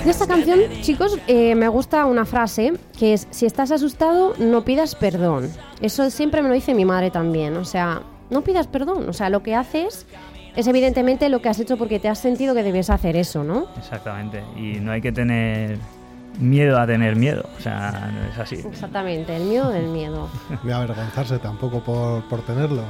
De 0.07 0.11
esta 0.11 0.25
canción, 0.25 0.61
chicos, 0.83 1.19
eh, 1.27 1.53
me 1.55 1.67
gusta 1.67 2.05
una 2.05 2.23
frase 2.23 2.71
que 2.97 3.11
es, 3.11 3.27
si 3.29 3.45
estás 3.45 3.71
asustado, 3.71 4.35
no 4.39 4.63
pidas 4.63 4.95
perdón. 4.95 5.49
Eso 5.81 6.09
siempre 6.11 6.41
me 6.41 6.47
lo 6.47 6.53
dice 6.53 6.73
mi 6.73 6.85
madre 6.85 7.11
también. 7.11 7.57
O 7.57 7.65
sea, 7.65 8.03
no 8.29 8.41
pidas 8.41 8.67
perdón. 8.67 9.09
O 9.09 9.11
sea, 9.11 9.29
lo 9.29 9.43
que 9.43 9.53
haces 9.53 10.05
es 10.55 10.65
evidentemente 10.65 11.27
lo 11.27 11.41
que 11.41 11.49
has 11.49 11.59
hecho 11.59 11.75
porque 11.75 11.99
te 11.99 12.07
has 12.07 12.19
sentido 12.19 12.55
que 12.55 12.63
debías 12.63 12.89
hacer 12.89 13.17
eso, 13.17 13.43
¿no? 13.43 13.67
Exactamente. 13.77 14.45
Y 14.55 14.79
no 14.79 14.93
hay 14.93 15.01
que 15.01 15.11
tener 15.11 15.77
miedo 16.39 16.79
a 16.79 16.87
tener 16.87 17.17
miedo. 17.17 17.43
O 17.57 17.61
sea, 17.61 18.09
no 18.13 18.31
es 18.31 18.39
así. 18.39 18.65
Exactamente, 18.65 19.35
el 19.35 19.43
miedo 19.43 19.71
del 19.71 19.87
miedo. 19.87 20.29
Ni 20.63 20.71
avergonzarse 20.71 21.37
tampoco 21.39 21.81
por, 21.81 22.23
por 22.29 22.43
tenerlo. 22.43 22.83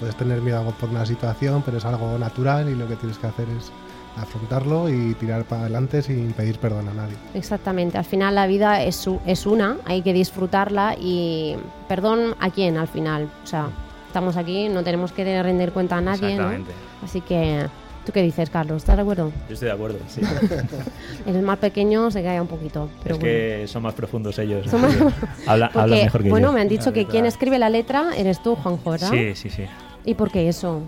Puedes 0.00 0.16
tener 0.16 0.40
miedo 0.40 0.74
por 0.80 0.88
una 0.88 1.06
situación, 1.06 1.62
pero 1.64 1.78
es 1.78 1.84
algo 1.84 2.18
natural 2.18 2.68
y 2.68 2.74
lo 2.74 2.88
que 2.88 2.96
tienes 2.96 3.16
que 3.16 3.28
hacer 3.28 3.46
es 3.56 3.70
afrontarlo 4.16 4.88
y 4.88 5.14
tirar 5.14 5.44
para 5.44 5.62
adelante 5.62 6.02
sin 6.02 6.32
pedir 6.32 6.58
perdón 6.58 6.88
a 6.88 6.94
nadie. 6.94 7.14
Exactamente, 7.34 7.98
al 7.98 8.04
final 8.04 8.34
la 8.34 8.46
vida 8.46 8.82
es, 8.82 9.08
es 9.26 9.46
una, 9.46 9.76
hay 9.84 10.02
que 10.02 10.12
disfrutarla 10.12 10.96
y 11.00 11.56
perdón 11.88 12.34
a 12.40 12.50
quién 12.50 12.76
al 12.76 12.88
final. 12.88 13.30
O 13.42 13.46
sea, 13.46 13.68
estamos 14.06 14.36
aquí, 14.36 14.68
no 14.68 14.82
tenemos 14.82 15.12
que 15.12 15.42
rendir 15.42 15.72
cuenta 15.72 15.96
a 15.96 16.00
nadie, 16.00 16.36
¿no? 16.36 16.50
Exactamente. 16.52 16.72
Así 17.02 17.20
que, 17.22 17.66
¿tú 18.04 18.12
qué 18.12 18.22
dices, 18.22 18.50
Carlos? 18.50 18.78
¿Estás 18.82 18.96
de 18.96 19.02
acuerdo? 19.02 19.32
Yo 19.48 19.54
estoy 19.54 19.66
de 19.68 19.74
acuerdo, 19.74 19.98
sí. 20.08 20.20
El 21.26 21.42
más 21.42 21.58
pequeño 21.58 22.10
se 22.10 22.22
cae 22.22 22.40
un 22.40 22.46
poquito. 22.48 22.88
Pero 23.02 23.14
es 23.14 23.20
bueno. 23.20 23.34
que 23.34 23.66
son 23.68 23.82
más 23.82 23.94
profundos 23.94 24.38
ellos. 24.38 24.66
Son 24.70 24.82
más- 24.82 24.94
Habla- 25.46 25.66
Porque, 25.68 25.80
hablan 25.80 25.98
mejor 26.04 26.22
que 26.22 26.28
bueno, 26.30 26.48
yo. 26.48 26.52
me 26.52 26.60
han 26.60 26.68
dicho 26.68 26.86
La 26.86 26.92
que 26.92 27.00
letra. 27.00 27.10
quien 27.12 27.26
escribe 27.26 27.58
la 27.58 27.70
letra 27.70 28.10
eres 28.16 28.42
tú, 28.42 28.54
Juanjo, 28.56 28.90
¿verdad? 28.90 29.10
Sí, 29.10 29.34
sí, 29.34 29.50
sí. 29.50 29.64
¿Y 30.04 30.14
por 30.14 30.30
qué 30.32 30.48
eso? 30.48 30.82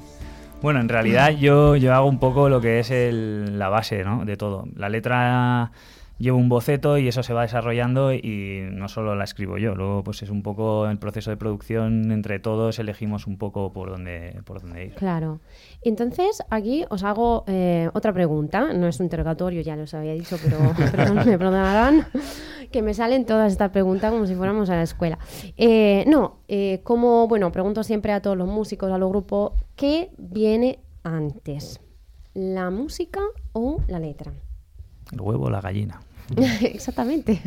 Bueno, 0.64 0.80
en 0.80 0.88
realidad 0.88 1.28
yo, 1.28 1.76
yo 1.76 1.92
hago 1.92 2.06
un 2.08 2.18
poco 2.18 2.48
lo 2.48 2.58
que 2.58 2.78
es 2.80 2.90
el- 2.90 3.58
la 3.58 3.68
base 3.68 4.02
¿no? 4.02 4.24
de 4.24 4.38
todo. 4.38 4.64
La 4.76 4.88
letra 4.88 5.70
llevo 6.18 6.38
un 6.38 6.48
boceto 6.48 6.98
y 6.98 7.08
eso 7.08 7.22
se 7.22 7.32
va 7.32 7.42
desarrollando 7.42 8.12
y 8.12 8.68
no 8.70 8.88
solo 8.88 9.14
la 9.14 9.24
escribo 9.24 9.58
yo, 9.58 9.74
luego 9.74 10.04
pues 10.04 10.22
es 10.22 10.30
un 10.30 10.42
poco 10.42 10.88
el 10.88 10.98
proceso 10.98 11.30
de 11.30 11.36
producción, 11.36 12.10
entre 12.12 12.38
todos 12.38 12.78
elegimos 12.78 13.26
un 13.26 13.38
poco 13.38 13.72
por 13.72 13.90
dónde, 13.90 14.40
por 14.44 14.60
dónde 14.60 14.86
ir. 14.86 14.94
Claro. 14.94 15.40
Entonces, 15.82 16.42
aquí 16.50 16.84
os 16.88 17.04
hago 17.04 17.44
eh, 17.46 17.90
otra 17.92 18.12
pregunta. 18.12 18.72
No 18.72 18.86
es 18.86 19.00
un 19.00 19.06
interrogatorio, 19.06 19.60
ya 19.62 19.76
los 19.76 19.94
había 19.94 20.12
dicho, 20.12 20.36
pero 20.42 20.58
perdón, 20.92 21.26
me 21.26 21.38
perdonarán 21.38 22.06
que 22.70 22.82
me 22.82 22.94
salen 22.94 23.24
todas 23.24 23.52
estas 23.52 23.70
preguntas 23.70 24.10
como 24.10 24.26
si 24.26 24.34
fuéramos 24.34 24.70
a 24.70 24.76
la 24.76 24.82
escuela. 24.82 25.18
Eh, 25.56 26.04
no, 26.06 26.38
eh, 26.48 26.80
como, 26.82 27.28
bueno, 27.28 27.52
pregunto 27.52 27.82
siempre 27.82 28.12
a 28.12 28.20
todos 28.20 28.36
los 28.36 28.48
músicos, 28.48 28.90
a 28.90 28.98
los 28.98 29.08
grupos, 29.10 29.52
¿qué 29.76 30.10
viene 30.18 30.80
antes? 31.02 31.80
¿La 32.34 32.70
música 32.70 33.20
o 33.52 33.80
la 33.86 34.00
letra? 34.00 34.32
El 35.14 35.20
huevo 35.20 35.44
o 35.46 35.50
la 35.50 35.60
gallina. 35.60 36.00
Exactamente. 36.62 37.40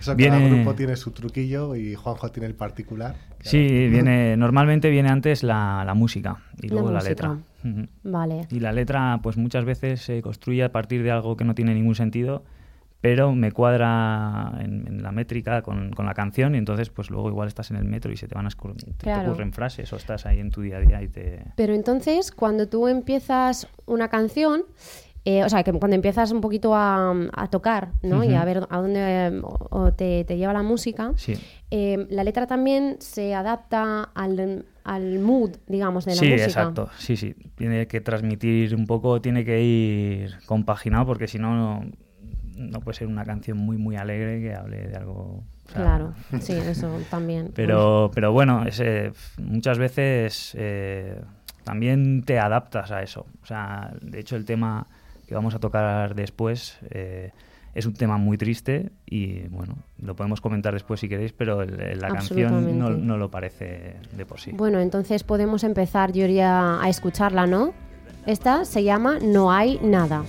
Eso 0.00 0.14
Viene- 0.14 0.36
cada 0.38 0.48
grupo 0.54 0.74
tiene 0.74 0.96
su 0.96 1.10
truquillo 1.10 1.74
y 1.74 1.94
Juanjo 1.94 2.30
tiene 2.30 2.46
el 2.46 2.54
particular. 2.54 3.16
Sí, 3.40 3.88
viene, 3.88 4.36
normalmente 4.36 4.90
viene 4.90 5.08
antes 5.08 5.42
la, 5.42 5.82
la 5.86 5.94
música 5.94 6.36
y 6.60 6.68
La 6.68 6.74
luego 6.74 6.90
la, 6.90 6.98
música. 7.00 7.10
letra. 7.10 7.36
Vale. 8.02 8.46
Y 8.50 8.60
la 8.60 8.72
letra, 8.72 9.20
pues 9.22 9.36
muchas 9.36 9.64
veces 9.64 10.00
se 10.02 10.20
construye 10.22 10.62
a 10.64 10.70
partir 10.72 11.02
de 11.02 11.10
algo 11.10 11.36
que 11.36 11.44
no 11.44 11.54
tiene 11.54 11.74
ningún 11.74 11.94
sentido, 11.94 12.44
pero 13.00 13.32
me 13.34 13.52
cuadra 13.52 14.52
en, 14.60 14.86
en 14.86 15.02
la 15.02 15.12
métrica 15.12 15.62
con, 15.62 15.90
con 15.92 16.06
la 16.06 16.14
canción 16.14 16.54
y 16.54 16.58
entonces 16.58 16.90
pues 16.90 17.08
luego 17.10 17.28
igual 17.30 17.48
estás 17.48 17.70
en 17.70 17.76
el 17.76 17.84
metro 17.84 18.12
y 18.12 18.16
se 18.16 18.26
te 18.28 18.34
van 18.34 18.46
a 18.46 18.48
escur- 18.50 18.76
te- 18.76 18.86
te 18.92 18.92
Claro. 19.04 19.30
ocurren 19.30 19.52
frases 19.52 19.92
o 19.92 19.96
estás 19.96 20.26
ahí 20.26 20.40
en 20.40 20.50
tu 20.50 20.60
día 20.60 20.76
a 20.76 20.80
día 20.80 21.02
y 21.02 21.08
te... 21.08 21.42
Pero 21.56 21.72
entonces, 21.74 22.32
cuando 22.32 22.68
tú 22.68 22.86
empiezas 22.88 23.68
una 23.86 24.08
canción, 24.08 24.62
eh, 25.28 25.42
o 25.44 25.48
sea, 25.48 25.62
que 25.64 25.72
cuando 25.72 25.96
empiezas 25.96 26.30
un 26.30 26.40
poquito 26.40 26.74
a, 26.74 27.12
a 27.34 27.46
tocar, 27.48 27.88
¿no? 28.02 28.22
Y 28.24 28.32
a 28.34 28.44
ver 28.44 28.66
a 28.70 28.78
dónde 28.80 29.40
o- 29.42 29.92
te, 29.92 30.24
te 30.24 30.36
lleva 30.38 30.52
la 30.52 30.62
música, 30.62 31.12
Sí. 31.16 31.34
eh, 31.70 32.06
la 32.10 32.22
letra 32.24 32.46
también 32.46 32.96
se 33.00 33.34
adapta 33.34 34.04
al, 34.14 34.64
al 34.84 35.18
mood, 35.18 35.56
digamos, 35.66 36.04
de 36.04 36.12
la 36.14 36.20
Sí, 36.20 36.28
música. 36.30 36.44
exacto. 36.46 36.88
Sí, 36.96 37.16
sí. 37.16 37.34
Tiene 37.56 37.86
que 37.88 38.00
transmitir 38.00 38.74
un 38.76 38.86
poco, 38.86 39.20
tiene 39.20 39.44
que 39.44 39.60
ir 39.62 40.38
compaginado 40.46 41.06
porque 41.06 41.26
si 41.26 41.38
no, 41.40 41.54
no, 41.56 41.84
no 42.56 42.80
puede 42.80 42.96
ser 42.96 43.08
una 43.08 43.24
canción 43.24 43.58
muy, 43.58 43.76
muy 43.78 43.96
alegre 43.96 44.40
que 44.40 44.54
hable 44.54 44.86
de 44.88 44.96
algo... 44.96 45.42
o 45.66 45.70
sea, 45.72 45.82
Claro, 45.82 46.14
sí, 46.40 46.52
eso 46.52 47.00
también. 47.10 47.50
Pero, 47.54 48.12
pero 48.14 48.30
bueno, 48.32 48.64
ese, 48.64 49.10
muchas 49.38 49.76
veces 49.78 50.54
eh, 50.56 51.20
también 51.64 52.22
te 52.22 52.38
adaptas 52.38 52.92
a 52.92 53.02
eso. 53.02 53.26
O 53.42 53.46
sea, 53.46 53.92
de 54.00 54.20
hecho 54.20 54.36
el 54.36 54.44
tema 54.44 54.86
que 55.26 55.34
vamos 55.34 55.54
a 55.54 55.58
tocar 55.58 56.14
después 56.14 56.78
eh, 56.90 57.32
es 57.74 57.84
un 57.84 57.92
tema 57.94 58.16
muy 58.16 58.38
triste 58.38 58.90
y 59.04 59.48
bueno, 59.48 59.76
lo 59.98 60.16
podemos 60.16 60.40
comentar 60.40 60.72
después 60.72 61.00
si 61.00 61.08
queréis, 61.08 61.32
pero 61.32 61.60
el- 61.62 61.78
el- 61.80 61.98
la 62.00 62.08
canción 62.08 62.78
no, 62.78 62.90
no 62.90 63.16
lo 63.18 63.30
parece 63.30 63.96
de 64.16 64.24
por 64.24 64.40
sí. 64.40 64.52
Bueno, 64.52 64.80
entonces 64.80 65.24
podemos 65.24 65.62
empezar, 65.62 66.12
yo 66.12 66.24
iría 66.24 66.80
a 66.80 66.88
escucharla, 66.88 67.46
¿no? 67.46 67.74
Esta 68.24 68.64
se 68.64 68.82
llama 68.82 69.18
No 69.20 69.52
hay 69.52 69.78
nada. 69.82 70.24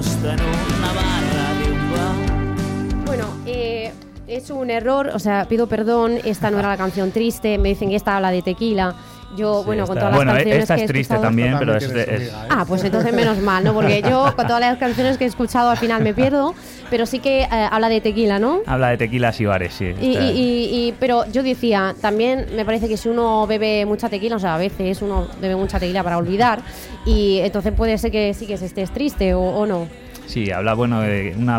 A 0.00 0.02
gusto 0.02 0.30
en 0.30 0.40
una 0.40 0.92
barra 0.94 1.58
de 1.60 1.72
un 1.72 1.92
bar. 1.92 3.04
Bueno, 3.06 3.24
eh, 3.44 3.92
es 4.26 4.48
un 4.50 4.70
error, 4.70 5.10
o 5.12 5.18
sea, 5.18 5.44
pido 5.46 5.66
perdón, 5.66 6.18
esta 6.24 6.50
no 6.50 6.58
era 6.58 6.68
la 6.68 6.76
canción 6.78 7.10
triste, 7.10 7.58
me 7.58 7.70
dicen 7.70 7.90
que 7.90 7.96
esta 7.96 8.16
habla 8.16 8.30
de 8.30 8.40
tequila. 8.40 8.94
Yo, 9.36 9.60
Sí, 9.60 9.66
bueno, 9.66 9.86
con 9.86 9.94
todas 9.96 10.10
las 10.10 10.16
bueno, 10.16 10.32
canciones 10.32 10.62
esta 10.62 10.74
que 10.76 10.80
es 10.84 10.90
he 10.90 10.92
triste 10.92 11.14
escuchado- 11.14 11.22
también, 11.22 11.56
pero 11.58 11.76
es, 11.76 11.84
es-. 11.84 12.32
Ah, 12.48 12.64
pues 12.66 12.82
entonces 12.82 13.12
menos 13.12 13.38
mal, 13.38 13.62
¿no? 13.62 13.74
Porque 13.74 14.02
yo 14.02 14.34
con 14.34 14.46
todas 14.46 14.60
las 14.60 14.78
canciones 14.78 15.18
que 15.18 15.24
he 15.24 15.28
escuchado 15.28 15.70
al 15.70 15.76
final 15.76 16.02
me 16.02 16.12
pierdo, 16.14 16.54
pero 16.90 17.06
sí 17.06 17.20
que 17.20 17.42
eh, 17.42 17.48
habla 17.50 17.88
de 17.88 18.00
tequila, 18.00 18.38
¿no? 18.38 18.60
habla 18.66 18.88
de 18.90 18.98
tequilas 18.98 19.40
y 19.40 19.46
bares, 19.46 19.72
sí. 19.74 19.94
Y, 20.00 20.06
y- 20.18 20.18
y- 20.18 20.88
y- 20.88 20.94
pero 20.98 21.24
yo 21.30 21.42
decía, 21.42 21.94
también 22.00 22.46
me 22.56 22.64
parece 22.64 22.88
que 22.88 22.96
si 22.96 23.08
uno 23.08 23.46
bebe 23.46 23.86
mucha 23.86 24.08
tequila, 24.08 24.36
o 24.36 24.38
sea, 24.40 24.56
a 24.56 24.58
veces 24.58 25.00
uno 25.02 25.28
bebe 25.40 25.56
mucha 25.56 25.78
tequila 25.78 26.02
para 26.02 26.18
olvidar, 26.18 26.60
y 27.06 27.38
entonces 27.38 27.72
puede 27.72 27.96
ser 27.98 28.10
que 28.10 28.34
sí 28.34 28.46
que 28.46 28.54
estés 28.54 28.90
triste 28.90 29.32
o, 29.34 29.40
o 29.40 29.66
no. 29.66 29.86
Sí, 30.26 30.50
habla, 30.50 30.74
bueno, 30.74 31.00
de 31.00 31.34
una, 31.38 31.58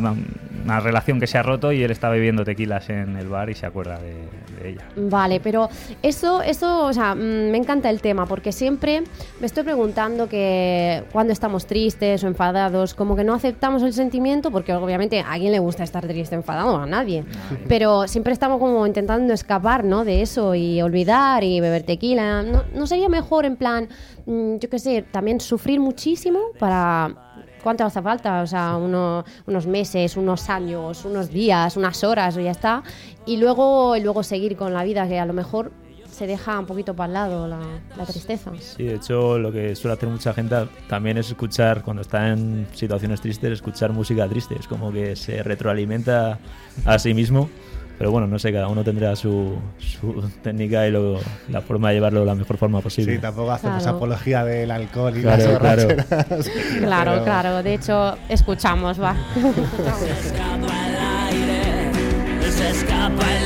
una 0.64 0.80
relación 0.80 1.20
que 1.20 1.28
se 1.28 1.38
ha 1.38 1.44
roto 1.44 1.72
y 1.72 1.82
él 1.84 1.92
está 1.92 2.10
bebiendo 2.10 2.44
tequilas 2.46 2.90
en 2.90 3.16
el 3.18 3.28
bar 3.28 3.50
y 3.50 3.56
se 3.56 3.66
acuerda 3.66 4.00
de, 4.00 4.14
de 4.62 4.70
ella. 4.72 4.82
Vale, 4.96 5.40
pero 5.40 5.70
eso, 6.02 6.42
eso, 6.42 6.86
o 6.86 6.94
sea, 6.94 7.16
mm, 7.16 7.52
me 7.52 7.58
encanta 7.58 7.90
el 7.90 8.02
tema 8.02 8.26
porque 8.26 8.52
siempre 8.52 9.04
me 9.40 9.46
estoy 9.46 9.64
preguntando 9.64 10.28
que 10.28 11.04
cuando 11.12 11.34
estamos 11.34 11.66
tristes 11.66 12.24
o 12.24 12.28
enfadados, 12.28 12.94
como 12.94 13.16
que 13.16 13.24
no 13.24 13.34
aceptamos 13.34 13.84
el 13.84 13.94
sentimiento, 13.94 14.52
porque 14.52 14.74
obviamente 14.74 15.20
a 15.20 15.38
quién 15.38 15.52
le 15.52 15.60
gusta 15.60 15.84
estar 15.84 16.06
triste 16.06 16.36
enfadado, 16.36 16.78
a 16.78 16.86
nadie. 16.86 17.24
Pero 17.68 18.08
siempre 18.08 18.34
estamos 18.34 18.60
como 18.60 18.86
intentando 18.86 19.34
escapar, 19.34 19.84
¿no? 19.84 20.06
De 20.06 20.22
eso 20.22 20.56
y 20.56 20.82
olvidar 20.82 21.44
y 21.44 21.60
beber 21.60 21.84
tequila. 21.84 22.44
¿No, 22.44 22.64
no 22.74 22.88
sería 22.88 23.10
mejor 23.10 23.46
en 23.46 23.56
plan, 23.56 23.90
mm, 24.26 24.58
yo 24.58 24.70
qué 24.70 24.80
sé, 24.80 25.04
también 25.12 25.40
sufrir 25.40 25.80
muchísimo 25.80 26.40
para 26.60 27.31
¿Cuánto 27.64 27.84
hace 27.86 28.02
falta? 28.02 28.42
O 28.42 28.48
sea, 28.48 28.76
uno- 28.78 29.24
unos 29.48 29.68
meses, 29.68 30.18
unos 30.18 30.50
años, 30.50 31.06
unos 31.06 31.30
días, 31.30 31.78
unas 31.78 32.04
horas 32.04 32.36
o 32.38 32.40
ya 32.42 32.52
está. 32.52 32.84
Y 33.26 33.38
luego, 33.38 33.96
y 33.96 34.02
luego 34.02 34.24
seguir 34.24 34.56
con 34.58 34.74
la 34.74 34.84
vida, 34.84 35.08
que 35.08 35.20
a 35.20 35.26
lo 35.26 35.34
mejor 35.34 35.72
se 36.12 36.28
deja 36.28 36.60
un 36.60 36.66
poquito 36.66 36.94
para 36.94 37.08
el 37.08 37.14
lado 37.14 37.48
la, 37.48 37.60
la 37.98 38.06
tristeza. 38.06 38.52
Sí, 38.60 38.84
de 38.84 38.96
hecho, 38.96 39.38
lo 39.40 39.52
que 39.52 39.76
suele 39.76 39.94
hacer 39.94 40.10
mucha 40.10 40.34
gente 40.34 40.56
también 40.90 41.18
es 41.18 41.30
escuchar, 41.30 41.84
cuando 41.84 42.02
está 42.02 42.28
en 42.30 42.68
situaciones 42.74 43.22
tristes, 43.22 43.52
escuchar 43.54 43.94
música 43.94 44.28
triste. 44.28 44.56
Es 44.60 44.68
como 44.68 44.92
que 44.92 45.16
se 45.16 45.42
retroalimenta 45.42 46.38
a 46.86 47.00
sí 47.00 47.14
mismo. 47.14 47.50
Pero 48.02 48.10
bueno, 48.12 48.26
no 48.26 48.40
sé, 48.40 48.52
cada 48.52 48.68
uno 48.68 48.84
tendrá 48.84 49.16
su, 49.16 49.54
su 49.78 50.28
técnica 50.42 50.88
y 50.88 50.92
lo- 50.92 51.20
la 51.50 51.62
forma 51.62 51.90
de 51.90 51.96
llevarlo 51.96 52.22
de 52.22 52.26
la 52.26 52.34
mejor 52.34 52.58
forma 52.58 52.82
posible. 52.82 53.14
Sí, 53.14 53.22
tampoco 53.22 53.52
hacemos 53.52 53.84
Claro. 53.84 53.98
apología 53.98 54.44
del 54.44 54.72
alcohol 54.72 55.16
y 55.16 55.22
Claro, 55.22 55.44
las 55.52 55.60
claro. 55.60 55.84
borracheras. 55.84 56.50
Claro, 56.80 57.12
Pero- 57.12 57.24
claro. 57.24 57.62
De 57.64 57.74
hecho, 57.76 58.18
escuchamos, 58.28 59.00
va. 59.00 59.16
escapa 59.38 60.88
el 60.88 61.36
aire, 61.36 61.92
se 62.52 62.70
escapa 62.72 63.24
el 63.38 63.41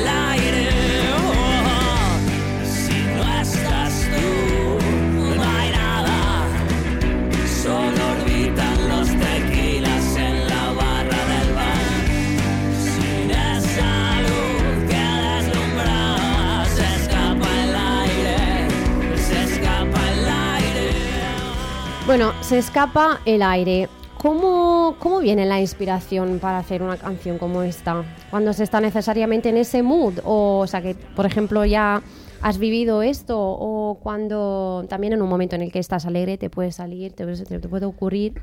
Bueno, 22.05 22.33
se 22.41 22.59
escapa 22.59 23.19
el 23.25 23.41
aire. 23.41 23.89
¿Cómo, 24.19 24.95
¿Cómo 24.99 25.19
viene 25.19 25.43
la 25.45 25.59
inspiración 25.59 26.37
para 26.39 26.59
hacer 26.59 26.83
una 26.83 26.97
canción 26.97 27.39
como 27.39 27.63
esta? 27.63 28.03
Cuando 28.29 28.53
se 28.53 28.63
está 28.63 28.79
necesariamente 28.79 29.49
en 29.49 29.57
ese 29.57 29.81
mood? 29.81 30.19
O, 30.23 30.59
o 30.59 30.67
sea, 30.67 30.83
que, 30.83 30.93
por 30.93 31.25
ejemplo, 31.25 31.65
ya 31.65 32.03
has 32.41 32.59
vivido 32.59 33.01
esto 33.01 33.39
o 33.39 33.99
cuando 34.03 34.85
también 34.87 35.13
en 35.13 35.23
un 35.23 35.29
momento 35.29 35.55
en 35.55 35.63
el 35.63 35.71
que 35.71 35.79
estás 35.79 36.05
alegre 36.05 36.37
te 36.37 36.51
puede 36.51 36.71
salir, 36.71 37.13
te, 37.13 37.25
puede 37.67 37.87
ocurrir. 37.87 38.33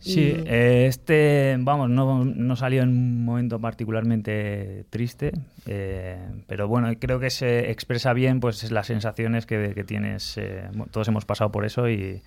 Sí, 0.00 0.34
eh, 0.44 0.84
este, 0.86 1.56
vamos, 1.58 1.88
no, 1.88 2.26
no 2.26 2.56
salió 2.56 2.82
en 2.82 2.90
un 2.90 3.24
momento 3.24 3.58
particularmente 3.58 4.84
triste, 4.90 5.32
eh, 5.66 6.18
pero 6.46 6.68
bueno, 6.68 6.88
creo 6.98 7.20
que 7.20 7.30
se 7.30 7.70
expresa 7.70 8.12
bien 8.12 8.40
pues 8.40 8.70
las 8.70 8.86
sensaciones 8.86 9.46
que, 9.46 9.82
tienes. 9.86 10.36
eh, 10.36 10.68
todos 10.90 11.08
hemos 11.08 11.24
pasado 11.24 11.50
por 11.50 11.64
eso 11.64 11.88
y, 11.88 12.20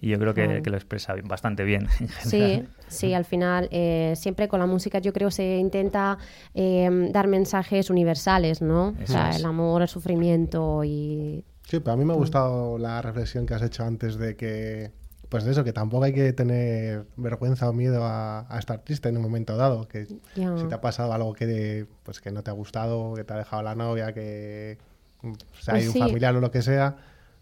y 0.00 0.08
yo 0.10 0.18
creo 0.18 0.34
que, 0.34 0.62
que 0.62 0.70
lo 0.70 0.76
expresa 0.76 1.14
bastante 1.24 1.64
bien. 1.64 1.88
en 2.00 2.08
Sí, 2.08 2.38
general. 2.38 2.68
sí, 2.88 3.14
al 3.14 3.24
final 3.24 3.68
eh, 3.72 4.14
siempre 4.16 4.48
con 4.48 4.60
la 4.60 4.66
música 4.66 4.98
yo 5.00 5.12
creo 5.12 5.30
se 5.30 5.56
intenta 5.58 6.18
eh, 6.54 7.08
dar 7.12 7.26
mensajes 7.28 7.90
universales, 7.90 8.62
¿no? 8.62 8.88
O 8.88 9.02
Eso 9.02 9.12
sea, 9.12 9.30
es. 9.30 9.36
el 9.36 9.44
amor, 9.46 9.82
el 9.82 9.88
sufrimiento 9.88 10.84
y... 10.84 11.44
Sí, 11.64 11.80
pero 11.80 11.92
a 11.92 11.96
mí 11.96 12.04
me 12.04 12.12
ha 12.12 12.16
gustado 12.16 12.78
la 12.78 13.02
reflexión 13.02 13.44
que 13.44 13.54
has 13.54 13.62
hecho 13.62 13.84
antes 13.84 14.16
de 14.16 14.36
que, 14.36 14.90
pues 15.28 15.44
de 15.44 15.50
eso, 15.50 15.64
que 15.64 15.74
tampoco 15.74 16.04
hay 16.04 16.14
que 16.14 16.32
tener 16.32 17.06
vergüenza 17.16 17.68
o 17.68 17.74
miedo 17.74 18.04
a, 18.04 18.46
a 18.48 18.58
estar 18.58 18.78
triste 18.84 19.10
en 19.10 19.16
un 19.18 19.22
momento 19.22 19.54
dado, 19.56 19.86
que 19.86 20.06
Ya. 20.34 20.56
si 20.56 20.66
te 20.66 20.74
ha 20.74 20.80
pasado 20.80 21.12
algo 21.12 21.34
que, 21.34 21.86
pues, 22.04 22.20
que 22.22 22.30
no 22.30 22.42
te 22.42 22.50
ha 22.50 22.54
gustado, 22.54 23.12
que 23.14 23.24
te 23.24 23.34
ha 23.34 23.36
dejado 23.36 23.62
la 23.62 23.74
novia, 23.74 24.14
que 24.14 24.78
mm, 25.20 25.32
o 25.32 25.60
sea, 25.60 25.74
hay 25.74 25.80
Pues 25.82 25.88
un 25.88 25.92
sí. 25.92 25.98
familiar 25.98 26.34
o 26.36 26.40
lo 26.40 26.50
que 26.50 26.62
sea, 26.62 26.96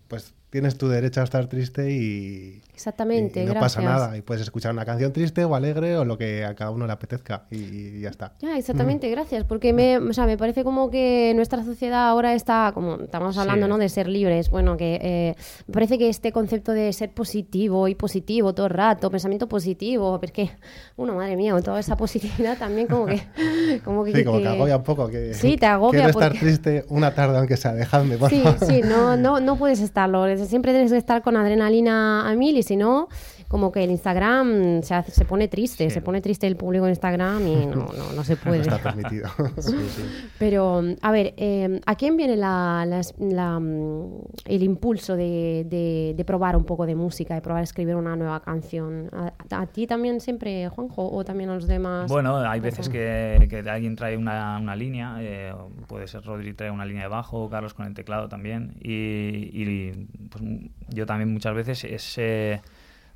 pues 0.09 0.35
tienes 0.51 0.79
tu 0.79 0.89
derecho 0.89 1.21
a 1.21 1.25
estar 1.25 1.47
triste 1.49 1.91
y, 1.91 2.63
Exactamente, 2.73 3.41
y- 3.41 3.43
y 3.43 3.47
no 3.47 3.53
gracias. 3.55 3.75
pasa 3.75 3.89
nada. 3.89 4.17
Y 4.17 4.23
puedes 4.23 4.43
escuchar 4.43 4.73
una 4.73 4.85
canción 4.85 5.13
triste 5.13 5.45
o 5.45 5.55
alegre 5.55 5.97
o 5.99 6.05
lo 6.05 6.17
que 6.17 6.45
a 6.45 6.55
cada 6.55 6.71
uno 6.71 6.87
le 6.87 6.93
apetezca 6.93 7.45
y, 7.51 7.57
y 7.57 8.01
ya 8.01 8.11
está. 8.11 8.33
Ya, 8.41 8.57
exactamente, 8.57 9.11
gracias, 9.11 9.45
porque 9.45 9.73
me, 9.73 9.99
o 9.99 10.13
sea, 10.13 10.25
me 10.27 10.39
parece 10.39 10.63
como 10.65 10.89
que 10.91 11.33
nuestra 11.35 11.65
sociedad 11.65 12.09
ahora 12.09 12.33
está, 12.35 12.71
como 12.75 12.97
estamos 13.03 13.37
hablando, 13.39 13.67
Sí. 13.67 13.71
¿no? 13.71 13.79
De 13.79 13.89
ser 13.89 14.09
libres, 14.09 14.49
bueno, 14.51 14.77
que 14.77 14.99
eh, 15.03 15.35
me 15.67 15.73
parece 15.75 15.99
que 15.99 16.09
este 16.09 16.33
concepto 16.33 16.73
de 16.73 16.93
ser 16.93 17.11
positivo 17.11 17.89
y 17.89 17.95
positivo 17.95 18.55
todo 18.55 18.67
el 18.67 18.73
rato, 18.73 19.11
pensamiento 19.11 19.49
positivo, 19.49 20.19
porque, 20.21 20.51
uno, 20.97 21.15
madre 21.15 21.37
mía, 21.37 21.55
toda 21.63 21.81
esa 21.81 21.97
positividad 21.97 22.57
también 22.57 22.87
como 22.87 23.07
que... 23.07 23.21
Como 23.85 24.05
que, 24.05 24.13
Sí, 24.13 24.25
como 24.25 24.39
que 24.39 24.45
que- 24.45 24.49
agobia 24.49 24.77
un 24.77 24.83
poco. 24.85 25.09
Que, 25.09 25.35
Sí, 25.35 25.57
te 25.57 25.67
agobia 25.67 26.01
Quiero 26.05 26.11
estar 26.11 26.31
porque- 26.33 26.39
triste 26.47 26.85
una 26.89 27.15
tarde 27.15 27.37
aunque 27.39 27.57
sea, 27.57 27.75
dejadme, 27.75 28.17
por 28.17 28.31
Sí, 28.31 28.41
favor. 28.41 28.67
sí, 28.67 28.81
no, 28.83 29.17
no, 29.17 29.41
no 29.41 29.57
puedes 29.57 29.81
estarlo. 29.81 30.27
Siempre 30.47 30.73
tienes 30.73 30.93
que 30.93 30.99
estar 30.99 31.23
con 31.23 31.37
adrenalina 31.37 32.29
a 32.29 32.35
mil 32.35 32.57
y 32.57 32.63
si 32.63 32.77
no, 32.77 33.09
como 33.49 33.71
que 33.73 33.85
el 33.85 33.91
Instagram 33.91 34.83
se, 34.83 34.95
hace- 34.95 35.13
se 35.13 35.25
pone 35.25 35.49
triste, 35.49 35.85
Sí. 35.89 35.95
se 35.95 36.01
pone 36.03 36.21
triste 36.21 36.47
el 36.47 36.57
público 36.57 36.85
en 36.87 36.91
Instagram 36.91 37.47
y 37.47 37.67
no, 37.67 37.87
no, 37.97 38.13
no 38.15 38.25
se 38.25 38.35
No 38.37 38.41
puede. 38.43 38.61
está 38.63 38.79
permitido. 38.83 39.29
Pero, 40.39 40.83
a 41.03 41.11
ver, 41.11 41.35
eh, 41.37 41.81
¿a 41.87 41.95
quién 41.95 42.17
viene 42.17 42.37
la- 42.37 42.85
las- 42.87 43.15
la, 43.19 43.59
mm, 43.59 44.21
el 44.47 44.63
impulso 44.63 45.17
de, 45.17 45.65
de- 45.69 46.15
de 46.17 46.25
probar 46.25 46.57
un 46.57 46.65
poco 46.65 46.87
de 46.87 46.95
música, 46.95 47.35
de 47.35 47.41
probar 47.41 47.61
a 47.61 47.65
escribir 47.65 47.97
una 47.97 48.17
nueva 48.17 48.41
canción? 48.41 49.09
¿A, 49.13 49.33
a 49.63 49.67
ti 49.67 49.87
también 49.87 50.21
siempre, 50.21 50.69
Juanjo, 50.69 51.11
o 51.11 51.25
también 51.25 51.51
a 51.51 51.55
los 51.55 51.67
demás? 51.67 52.11
Bueno, 52.11 52.37
hay 52.39 52.61
veces 52.61 52.89
que, 52.89 53.47
que 53.49 53.59
alguien 53.69 53.97
trae 53.97 54.17
una, 54.17 54.59
una 54.61 54.77
línea, 54.77 55.17
eh, 55.21 55.55
puede 55.87 56.07
ser 56.09 56.23
Rodri 56.25 56.53
trae 56.55 56.71
una 56.71 56.85
línea 56.85 57.03
de 57.05 57.09
bajo, 57.09 57.49
Carlos 57.49 57.75
con 57.75 57.87
el 57.87 57.95
teclado 57.95 58.29
también, 58.29 58.75
y, 58.81 59.51
y, 59.53 59.91
pues, 60.31 60.45
yo 60.89 61.07
también 61.07 61.33
muchas 61.33 61.55
veces 61.55 61.85
es, 61.85 62.15
eh, 62.19 62.61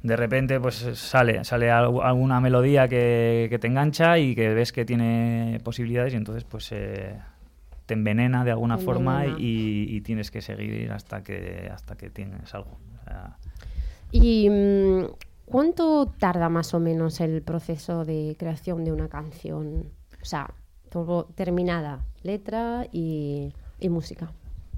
de 0.03 0.17
repente 0.17 0.59
pues 0.61 0.77
sale, 0.95 1.45
sale 1.45 1.71
al- 1.71 2.01
alguna 2.03 2.41
melodía 2.41 2.89
que, 2.89 3.47
que 3.51 3.59
te 3.59 3.67
engancha 3.67 4.19
y 4.19 4.35
que 4.35 4.55
ves 4.55 4.73
que 4.73 4.85
tiene 4.85 5.61
posibilidades 5.63 6.15
y 6.15 6.17
entonces 6.17 6.45
pues 6.45 6.71
eh, 6.73 7.17
te 7.87 7.95
envenena 7.95 8.45
de 8.45 8.51
alguna 8.53 8.79
forma 8.79 9.27
y, 9.27 9.87
y 9.89 10.01
tienes 10.01 10.31
que 10.31 10.41
seguir 10.41 10.91
hasta 10.93 11.23
que, 11.23 11.69
hasta 11.73 11.97
que 11.97 12.09
tienes 12.11 12.55
algo. 12.55 12.79
O 13.01 13.05
sea, 13.05 13.37
¿Y 14.13 14.49
mm, 14.49 15.05
cuánto 15.47 16.07
tarda 16.19 16.49
más 16.49 16.73
o 16.75 16.81
menos 16.81 17.21
el 17.21 17.43
proceso 17.43 18.05
de 18.05 18.37
creación 18.39 18.85
de 18.85 18.93
una 18.93 19.09
canción? 19.09 19.91
O 20.21 20.25
sea, 20.25 20.53
todo 20.89 21.25
terminada, 21.35 22.01
letra 22.23 22.87
y, 22.93 23.53
y 23.79 23.89
música. 23.89 24.33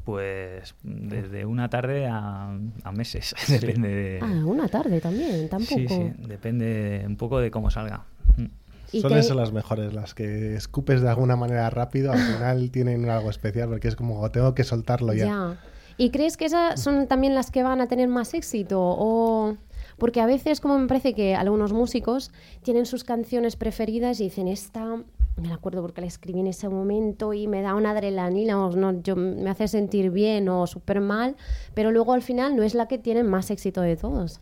Pues 0.05 0.75
desde 0.83 1.45
una 1.47 1.69
tarde 1.71 2.07
a, 2.07 2.51
a 2.83 2.93
meses, 2.93 3.35
depende 3.49 3.89
de... 3.89 4.19
Ah, 4.21 4.43
una 4.45 4.67
tarde 4.69 5.01
también, 5.01 5.49
tampoco. 5.49 5.75
Sí, 5.79 5.87
sí, 5.89 6.13
depende 6.27 7.05
un 7.07 7.17
poco 7.17 7.39
de 7.39 7.51
cómo 7.53 7.71
salga. 7.71 8.05
Mm. 8.37 8.47
¿Y 8.93 9.01
Suelen 9.01 9.21
qué- 9.21 9.23
ser 9.23 9.37
las 9.37 9.53
mejores, 9.53 9.95
las 9.95 10.15
que 10.15 10.55
escupes 10.57 11.01
de 11.03 11.09
alguna 11.09 11.37
manera 11.37 11.71
rápido, 11.71 12.13
al 12.13 12.19
final 12.19 12.71
tienen 12.73 13.09
algo 13.09 13.31
especial 13.31 13.69
porque 13.69 13.89
es 13.89 13.97
como 13.97 14.29
tengo 14.33 14.55
que 14.55 14.65
soltarlo 14.65 15.13
ya. 15.15 15.25
Ya. 15.27 15.61
¿Y 15.99 16.11
crees 16.11 16.37
que 16.37 16.47
esas 16.47 16.81
son 16.81 17.07
también 17.07 17.35
las 17.35 17.51
que 17.51 17.63
van 17.63 17.81
a 17.81 17.87
tener 17.87 18.09
más 18.09 18.35
éxito? 18.35 18.81
O... 18.81 19.57
Porque 19.99 20.21
a 20.21 20.27
veces, 20.27 20.61
como 20.61 20.79
me 20.79 20.89
parece 20.89 21.15
que 21.15 21.37
algunos 21.37 21.73
músicos 21.73 22.33
tienen 22.63 22.87
sus 22.87 23.05
canciones 23.05 23.55
preferidas 23.57 24.19
y 24.21 24.25
dicen, 24.25 24.49
esta, 24.49 24.97
me 25.43 25.53
acuerdo 25.53 25.83
porque 25.83 26.01
la 26.01 26.07
escribí 26.07 26.41
en 26.41 26.47
ese 26.47 26.69
momento 26.69 27.33
y 27.33 27.47
me 27.47 27.63
da 27.63 27.75
una 27.75 27.91
adrenalina, 27.91 28.65
o 28.65 28.75
no, 28.75 29.03
yo, 29.03 29.17
me 29.17 29.51
hace 29.51 29.69
sentir 29.69 30.11
bien 30.11 30.49
o 30.49 30.67
súper 30.67 31.01
mal, 31.01 31.37
pero 31.75 31.91
luego 31.91 32.13
al 32.13 32.23
final 32.23 32.57
no 32.57 32.63
es 32.63 32.75
la 32.75 32.89
que 32.89 32.99
tiene 32.99 33.23
más 33.23 33.51
éxito 33.51 33.81
de 33.81 33.97
todos. 33.97 34.41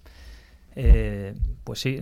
Eh, 0.76 1.34
pues 1.64 1.80
sí, 1.80 2.00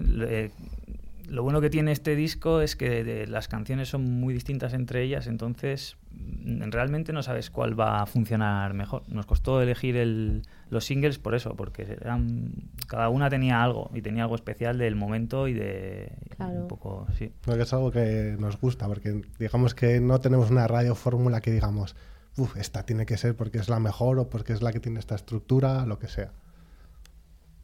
lo 1.28 1.42
bueno 1.42 1.60
que 1.60 1.70
tiene 1.70 1.92
este 1.92 2.16
disco 2.16 2.60
es 2.60 2.74
que 2.76 3.04
de- 3.04 3.26
las 3.26 3.48
canciones 3.48 3.88
son 3.88 4.04
muy 4.04 4.32
distintas 4.34 4.72
entre 4.74 5.02
ellas, 5.02 5.26
entonces 5.26 5.96
mm, 6.10 6.70
realmente 6.70 7.12
no 7.12 7.22
sabes 7.22 7.50
cuál 7.50 7.78
va 7.78 8.02
a 8.02 8.06
funcionar 8.06 8.74
mejor. 8.74 9.02
Nos 9.08 9.26
costó 9.26 9.60
elegir 9.62 9.96
el- 9.96 10.42
los 10.70 10.84
singles 10.84 11.18
por 11.18 11.34
eso, 11.34 11.54
porque 11.54 11.82
eran, 12.00 12.52
cada 12.86 13.08
una 13.08 13.28
tenía 13.30 13.62
algo 13.62 13.90
y 13.94 14.02
tenía 14.02 14.22
algo 14.24 14.34
especial 14.34 14.78
del 14.78 14.96
momento 14.96 15.46
y 15.48 15.52
de 15.54 16.10
Claro. 16.36 16.62
un 16.62 16.68
poco, 16.68 17.06
sí. 17.18 17.30
Porque 17.42 17.62
es 17.62 17.72
algo 17.72 17.90
que 17.90 18.36
nos 18.38 18.58
gusta, 18.60 18.86
porque 18.88 19.22
digamos 19.38 19.74
que 19.74 20.00
no 20.00 20.18
tenemos 20.20 20.50
una 20.50 20.66
radio 20.66 20.94
fórmula 20.94 21.40
que 21.40 21.52
digamos, 21.52 21.94
uff, 22.36 22.56
esta 22.56 22.84
tiene 22.84 23.04
que 23.06 23.16
ser 23.16 23.36
porque 23.36 23.58
es 23.58 23.68
la 23.68 23.78
mejor 23.80 24.18
o 24.18 24.28
porque 24.30 24.52
es 24.52 24.62
la 24.62 24.72
que 24.72 24.80
tiene 24.80 24.98
esta 25.00 25.14
estructura, 25.14 25.84
lo 25.86 25.98
que 25.98 26.08
sea. 26.08 26.32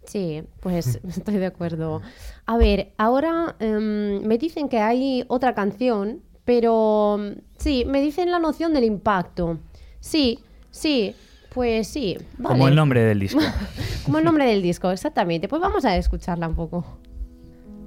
Sí, 0.07 0.43
pues 0.61 1.01
estoy 1.09 1.37
de 1.37 1.47
acuerdo. 1.47 2.03
A 2.47 2.57
ver, 2.57 2.93
ahora 2.99 3.57
em, 3.59 4.23
me 4.27 4.39
dicen 4.39 4.69
que 4.69 4.79
hay 4.79 5.25
otra 5.29 5.55
canción, 5.55 6.21
pero 6.45 7.19
mm, 7.19 7.41
sí, 7.59 7.85
me 7.87 8.01
dicen 8.01 8.31
la 8.31 8.39
noción 8.39 8.73
del 8.75 8.85
impacto. 8.85 9.59
Sí, 10.01 10.39
sí, 10.71 11.15
pues 11.55 11.89
sí. 11.89 12.19
Como 12.37 12.51
vale. 12.51 12.71
el 12.71 12.75
nombre 12.77 13.03
del 13.03 13.21
disco. 13.21 13.41
Como 14.05 14.19
el 14.19 14.25
nombre 14.25 14.47
del 14.47 14.61
disco, 14.61 14.91
exactamente. 14.91 15.49
Pues 15.49 15.63
vamos 15.63 15.85
a 15.85 15.97
escucharla 15.97 16.49
un 16.49 16.55
poco. 16.55 16.85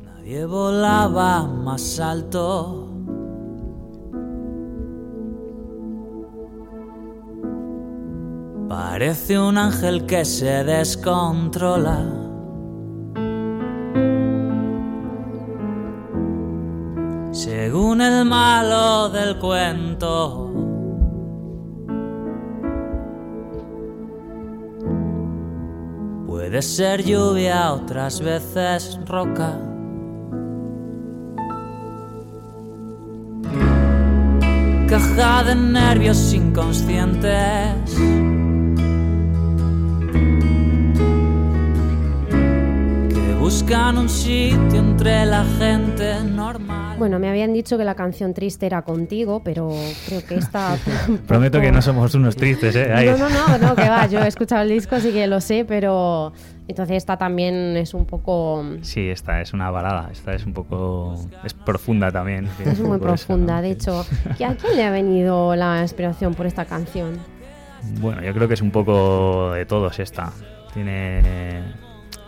Nadie 0.03 0.45
volaba 0.45 1.43
más 1.43 1.99
alto. 1.99 2.86
Parece 8.67 9.39
un 9.39 9.57
ángel 9.57 10.05
que 10.05 10.25
se 10.25 10.65
descontrola. 10.65 11.99
Según 17.31 18.01
el 18.01 18.25
malo 18.25 19.07
del 19.09 19.39
cuento. 19.39 20.51
Puede 26.27 26.61
ser 26.61 27.03
lluvia, 27.03 27.71
otras 27.71 28.19
veces 28.19 28.99
roca. 29.05 29.57
Caja 34.89 35.43
de 35.43 35.55
nervios 35.55 36.33
inconscientes. 36.33 38.26
Buscan 43.67 43.97
un 43.97 44.07
sitio 44.07 44.79
entre 44.79 45.25
la 45.25 45.43
gente 45.43 46.23
normal. 46.23 46.95
Bueno, 46.97 47.19
me 47.19 47.27
habían 47.27 47.51
dicho 47.51 47.77
que 47.77 47.83
la 47.83 47.95
canción 47.95 48.33
triste 48.33 48.65
era 48.65 48.83
contigo, 48.83 49.41
pero 49.43 49.69
creo 50.07 50.25
que 50.25 50.35
esta... 50.35 50.77
Prometo 51.27 51.59
que 51.59 51.69
no 51.69 51.81
somos 51.81 52.15
unos 52.15 52.37
tristes, 52.37 52.77
¿eh? 52.77 52.93
Ahí. 52.93 53.07
No, 53.07 53.17
no, 53.17 53.27
no, 53.29 53.57
no, 53.57 53.75
que 53.75 53.89
va, 53.89 54.07
yo 54.07 54.21
he 54.21 54.27
escuchado 54.27 54.61
el 54.61 54.69
disco, 54.69 54.95
así 54.95 55.11
que 55.11 55.27
lo 55.27 55.41
sé, 55.41 55.65
pero 55.65 56.31
entonces 56.69 56.95
esta 56.95 57.17
también 57.17 57.75
es 57.75 57.93
un 57.93 58.05
poco... 58.05 58.63
Sí, 58.83 59.09
esta 59.09 59.41
es 59.41 59.51
una 59.51 59.69
balada, 59.69 60.11
esta 60.13 60.33
es 60.33 60.45
un 60.45 60.53
poco... 60.53 61.19
es 61.43 61.53
profunda 61.53 62.09
también. 62.09 62.47
Es 62.65 62.79
muy 62.79 62.99
profunda, 62.99 63.57
¿no? 63.57 63.63
de 63.63 63.71
hecho. 63.71 64.05
¿Y 64.39 64.43
¿A 64.43 64.55
quién 64.55 64.77
le 64.77 64.85
ha 64.85 64.91
venido 64.91 65.57
la 65.57 65.81
inspiración 65.81 66.35
por 66.35 66.45
esta 66.45 66.63
canción? 66.63 67.19
Bueno, 67.99 68.23
yo 68.23 68.33
creo 68.33 68.47
que 68.47 68.53
es 68.53 68.61
un 68.61 68.71
poco 68.71 69.51
de 69.51 69.65
todos 69.65 69.99
esta. 69.99 70.31
Tiene... 70.73 71.86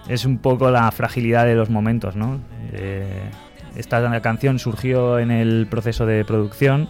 Es 0.09 0.25
un 0.25 0.39
poco 0.39 0.71
la 0.71 0.91
fragilidad 0.91 1.45
de 1.45 1.55
los 1.55 1.69
momentos, 1.69 2.15
¿no? 2.15 2.39
Eh, 2.73 3.29
esta 3.75 4.21
canción 4.21 4.59
surgió 4.59 5.19
en 5.19 5.31
el 5.31 5.67
proceso 5.69 6.05
de 6.05 6.25
producción 6.25 6.89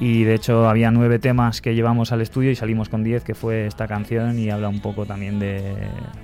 y 0.00 0.24
de 0.24 0.34
hecho 0.34 0.68
había 0.68 0.90
nueve 0.90 1.18
temas 1.18 1.60
que 1.60 1.74
llevamos 1.74 2.12
al 2.12 2.20
estudio 2.20 2.50
y 2.50 2.56
salimos 2.56 2.88
con 2.88 3.04
diez, 3.04 3.24
que 3.24 3.34
fue 3.34 3.66
esta 3.66 3.86
canción 3.86 4.38
y 4.38 4.50
habla 4.50 4.68
un 4.68 4.80
poco 4.80 5.06
también 5.06 5.38
de, 5.38 5.62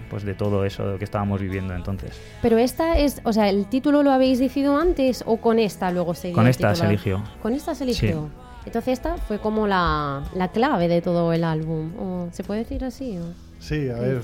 pues 0.09 0.25
de 0.25 0.35
todo 0.35 0.65
eso 0.65 0.97
que 0.99 1.05
estábamos 1.05 1.41
viviendo 1.41 1.75
entonces. 1.75 2.21
Pero 2.43 2.59
esta 2.59 2.99
es, 2.99 3.21
o 3.25 3.33
sea, 3.33 3.49
¿el 3.49 3.67
título 3.67 4.03
lo 4.03 4.11
habéis 4.11 4.39
decidido 4.39 4.77
antes 4.79 5.23
o 5.27 5.39
con 5.39 5.59
esta 5.59 5.91
luego 5.91 6.15
se 6.15 6.33
Con 6.33 6.45
el 6.45 6.51
esta 6.51 6.75
se 6.75 6.87
eligió. 6.87 7.23
Con 7.43 7.55
esta 7.55 7.75
se 7.75 7.85
eligió. 7.85 8.29
Entonces 8.65 8.95
esta 8.95 9.17
fue 9.17 9.39
como 9.39 9.67
la, 9.67 10.23
la 10.35 10.49
clave 10.49 10.87
de 10.87 11.01
todo 11.01 11.33
el 11.33 11.45
álbum. 11.45 11.93
¿O 11.99 12.29
¿Se 12.33 12.45
puede 12.45 12.61
decir 12.61 12.85
así? 12.85 13.19
o 13.19 13.50
Sí, 13.61 13.91
a 13.91 13.95
ver, 13.95 14.23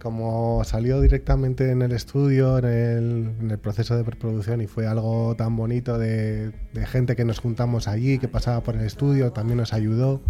como 0.00 0.64
salió 0.64 1.00
directamente 1.02 1.70
en 1.70 1.82
el 1.82 1.92
estudio, 1.92 2.58
en 2.58 2.64
el, 2.64 3.32
en 3.40 3.50
el 3.50 3.58
proceso 3.58 3.94
de 3.94 4.04
preproducción 4.04 4.62
y 4.62 4.66
fue 4.66 4.86
algo 4.86 5.36
tan 5.36 5.54
bonito 5.54 5.98
de, 5.98 6.50
de 6.72 6.86
gente 6.86 7.14
que 7.14 7.26
nos 7.26 7.40
juntamos 7.40 7.88
allí, 7.88 8.18
que 8.18 8.26
pasaba 8.26 8.62
por 8.62 8.74
el 8.74 8.80
estudio, 8.80 9.32
también 9.32 9.58
nos 9.58 9.74
ayudó. 9.74 10.22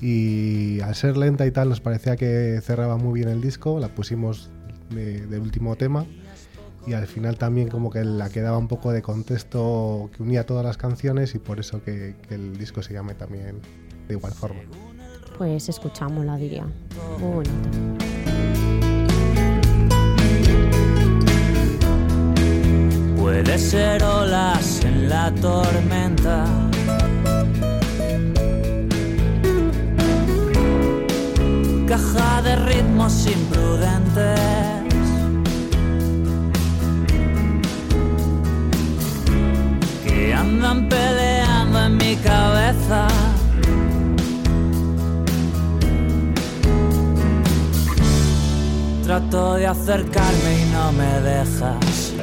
Y 0.00 0.80
al 0.80 0.94
ser 0.94 1.16
lenta 1.16 1.46
y 1.46 1.50
tal, 1.50 1.68
nos 1.68 1.80
parecía 1.80 2.16
que 2.16 2.58
cerraba 2.62 2.96
muy 2.96 3.20
bien 3.20 3.28
el 3.28 3.42
disco, 3.42 3.78
la 3.78 3.88
pusimos 3.88 4.50
de, 4.90 5.26
de 5.26 5.38
último 5.38 5.76
tema 5.76 6.06
y 6.86 6.94
al 6.94 7.06
final 7.06 7.36
también 7.36 7.68
como 7.68 7.90
que 7.90 8.04
la 8.04 8.28
quedaba 8.28 8.58
un 8.58 8.68
poco 8.68 8.92
de 8.92 9.02
contexto 9.02 10.10
que 10.16 10.22
unía 10.22 10.46
todas 10.46 10.64
las 10.64 10.76
canciones 10.76 11.34
y 11.34 11.38
por 11.38 11.60
eso 11.60 11.82
que, 11.82 12.16
que 12.28 12.34
el 12.34 12.56
disco 12.58 12.82
se 12.82 12.94
llame 12.94 13.14
también 13.14 13.60
de 14.08 14.14
igual 14.14 14.32
forma. 14.32 14.62
Pues 15.38 15.68
escuchámosla, 15.68 16.36
diría. 16.36 16.64
Muy 17.18 17.32
bonita. 17.34 17.68
Puede 23.16 23.58
ser 23.58 24.02
olas 24.04 24.84
en 24.84 25.08
la 25.08 25.32
tormenta. 25.34 26.44
Caja 31.88 32.42
de 32.42 32.56
ritmos 32.56 33.26
imprudentes. 33.26 34.40
Que 40.04 40.34
andan 40.34 40.88
peleando 40.88 41.86
en 41.86 41.96
mi 41.96 42.16
cabeza. 42.16 43.08
Trato 49.12 49.56
de 49.56 49.66
acercarme 49.66 50.58
y 50.58 50.72
no 50.72 50.90
me 50.92 51.20
dejas. 51.20 52.14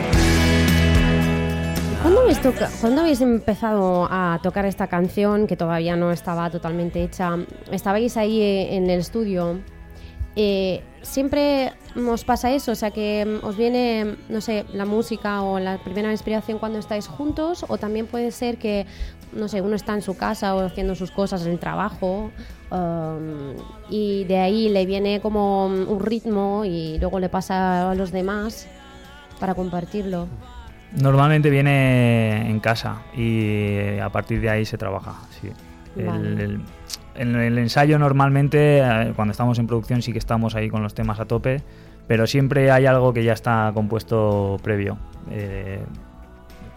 ¿Cuándo 2.82 3.02
habéis, 3.02 3.22
empezado 3.22 4.08
a 4.10 4.40
tocar 4.42 4.66
esta 4.66 4.88
canción 4.88 5.46
que 5.46 5.56
todavía 5.56 5.96
no 5.96 6.12
estaba 6.12 6.50
totalmente 6.50 7.04
hecha? 7.04 7.38
Estabais 7.72 8.18
ahí 8.18 8.42
eh, 8.42 8.76
en 8.76 8.90
el 8.90 9.02
estudio. 9.02 9.60
Eh, 10.36 10.82
¿Siempre 11.04 11.74
os 11.96 12.24
pasa 12.24 12.50
eso? 12.52 12.72
O 12.72 12.76
sea, 12.76 12.90
que 12.90 13.24
mm, 13.24 13.46
os 13.46 13.56
viene, 13.56 14.16
no 14.28 14.42
sé, 14.42 14.66
la 14.74 14.86
música 14.86 15.44
o 15.44 15.60
la 15.60 15.78
primera 15.78 16.12
inspiración 16.12 16.58
cuando 16.58 16.80
estáis 16.80 17.08
juntos, 17.08 17.66
o 17.68 17.78
también 17.78 18.08
puede 18.08 18.32
ser 18.32 18.58
que, 18.58 18.88
no 19.34 19.48
sé, 19.48 19.62
uno 19.62 19.76
está 19.76 19.94
en 19.94 20.02
su 20.02 20.16
casa 20.18 20.56
o 20.56 20.66
haciendo 20.66 20.96
sus 20.96 21.12
cosas 21.12 21.46
en 21.46 21.52
el 21.52 21.60
trabajo 21.60 22.32
um, 22.72 23.54
y 23.90 24.24
de 24.26 24.38
ahí 24.40 24.70
le 24.70 24.86
viene 24.86 25.22
como 25.22 25.66
un 25.68 26.00
ritmo 26.00 26.64
y 26.66 26.98
luego 27.00 27.20
le 27.20 27.30
pasa 27.30 27.92
a 27.92 27.96
los 27.96 28.12
demás 28.12 28.68
para 29.40 29.54
compartirlo. 29.56 30.28
Normalmente 31.00 31.50
viene 31.50 32.50
en 32.50 32.60
casa 32.60 33.04
y 33.16 34.00
a 34.00 34.10
partir 34.10 34.42
de 34.42 34.50
ahí 34.50 34.66
se 34.66 34.78
trabaja. 34.78 35.14
Sí. 35.40 35.50
El- 35.96 36.06
Vale. 36.06 36.44
el- 36.44 36.62
en 37.16 37.36
el 37.36 37.58
ensayo 37.58 38.00
normalmente, 38.00 38.80
eh, 38.80 39.14
cuando 39.16 39.34
estamos 39.34 39.60
en 39.60 39.68
producción, 39.68 40.02
sí 40.02 40.14
que 40.14 40.20
estamos 40.20 40.56
ahí 40.56 40.70
con 40.70 40.82
los 40.82 40.94
temas 40.94 41.20
a 41.20 41.26
tope, 41.26 41.62
pero 42.08 42.26
siempre 42.26 42.72
hay 42.72 42.86
algo 42.86 43.14
que 43.14 43.24
ya 43.26 43.34
está 43.34 43.72
compuesto 43.74 44.58
previo. 44.64 44.98
Eh, 45.30 45.84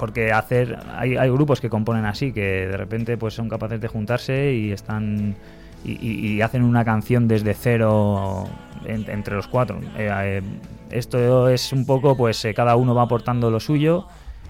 porque 0.03 0.33
hacer 0.33 0.81
hay, 0.97 1.17
hay 1.17 1.31
grupos 1.31 1.61
que 1.61 1.71
componen 1.71 2.07
así, 2.07 2.33
que 2.33 2.67
de 2.67 2.77
repente 2.77 3.17
pues 3.17 3.35
son 3.35 3.49
capaces 3.49 3.81
de 3.81 3.87
juntarse 3.87 4.53
y 4.53 4.73
están 4.73 5.37
y, 5.85 6.41
hacen 6.41 6.65
una 6.65 6.85
canción 6.85 7.29
desde 7.29 7.55
cero 7.55 8.49
en- 8.85 9.09
entre 9.09 9.37
los 9.37 9.47
cuatro. 9.47 9.79
Eh, 9.97 10.11
eh, 10.11 10.43
esto 10.91 11.49
es 11.49 11.73
un 11.73 11.87
poco, 11.87 12.17
pues 12.17 12.45
eh, 12.45 12.53
cada 12.53 12.75
uno 12.75 12.97
va 12.97 13.03
aportando 13.03 13.49
lo 13.49 13.61
suyo 13.61 14.09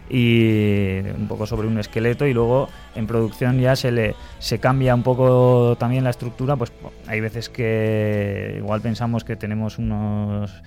y 0.09 1.01
un 1.19 1.27
poco 1.29 1.47
sobre 1.47 1.69
un 1.69 1.77
esqueleto 1.79 2.27
y 2.27 2.33
luego 2.33 2.71
en 2.95 3.07
producción 3.07 3.61
ya 3.61 3.77
se 3.77 3.93
le 3.93 4.15
se 4.39 4.59
cambia 4.59 4.95
un 4.95 5.03
poco 5.03 5.77
también 5.79 6.05
la 6.05 6.11
estructura 6.11 6.57
pues 6.57 6.73
hay 7.07 7.21
veces 7.21 7.51
que 7.51 8.55
igual 8.57 8.81
pensamos 8.81 9.23
que 9.23 9.37
tenemos 9.37 9.77
unos 9.77 10.63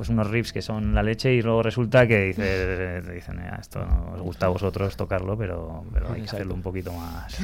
pues 0.00 0.08
unos 0.08 0.30
riffs 0.30 0.54
que 0.54 0.62
son 0.62 0.94
la 0.94 1.02
leche 1.02 1.34
y 1.34 1.42
luego 1.42 1.62
resulta 1.62 2.06
que 2.06 2.28
dice, 2.28 3.02
dicen 3.14 3.38
"Ah, 3.40 3.58
esto 3.60 3.84
no 3.84 4.12
os 4.14 4.22
gusta 4.22 4.46
a 4.46 4.48
vosotros 4.48 4.96
tocarlo 4.96 5.36
pero, 5.36 5.84
pero 5.92 6.10
hay 6.10 6.22
que 6.22 6.28
hacerlo 6.30 6.54
un 6.54 6.62
poquito 6.62 6.90
más 6.90 7.36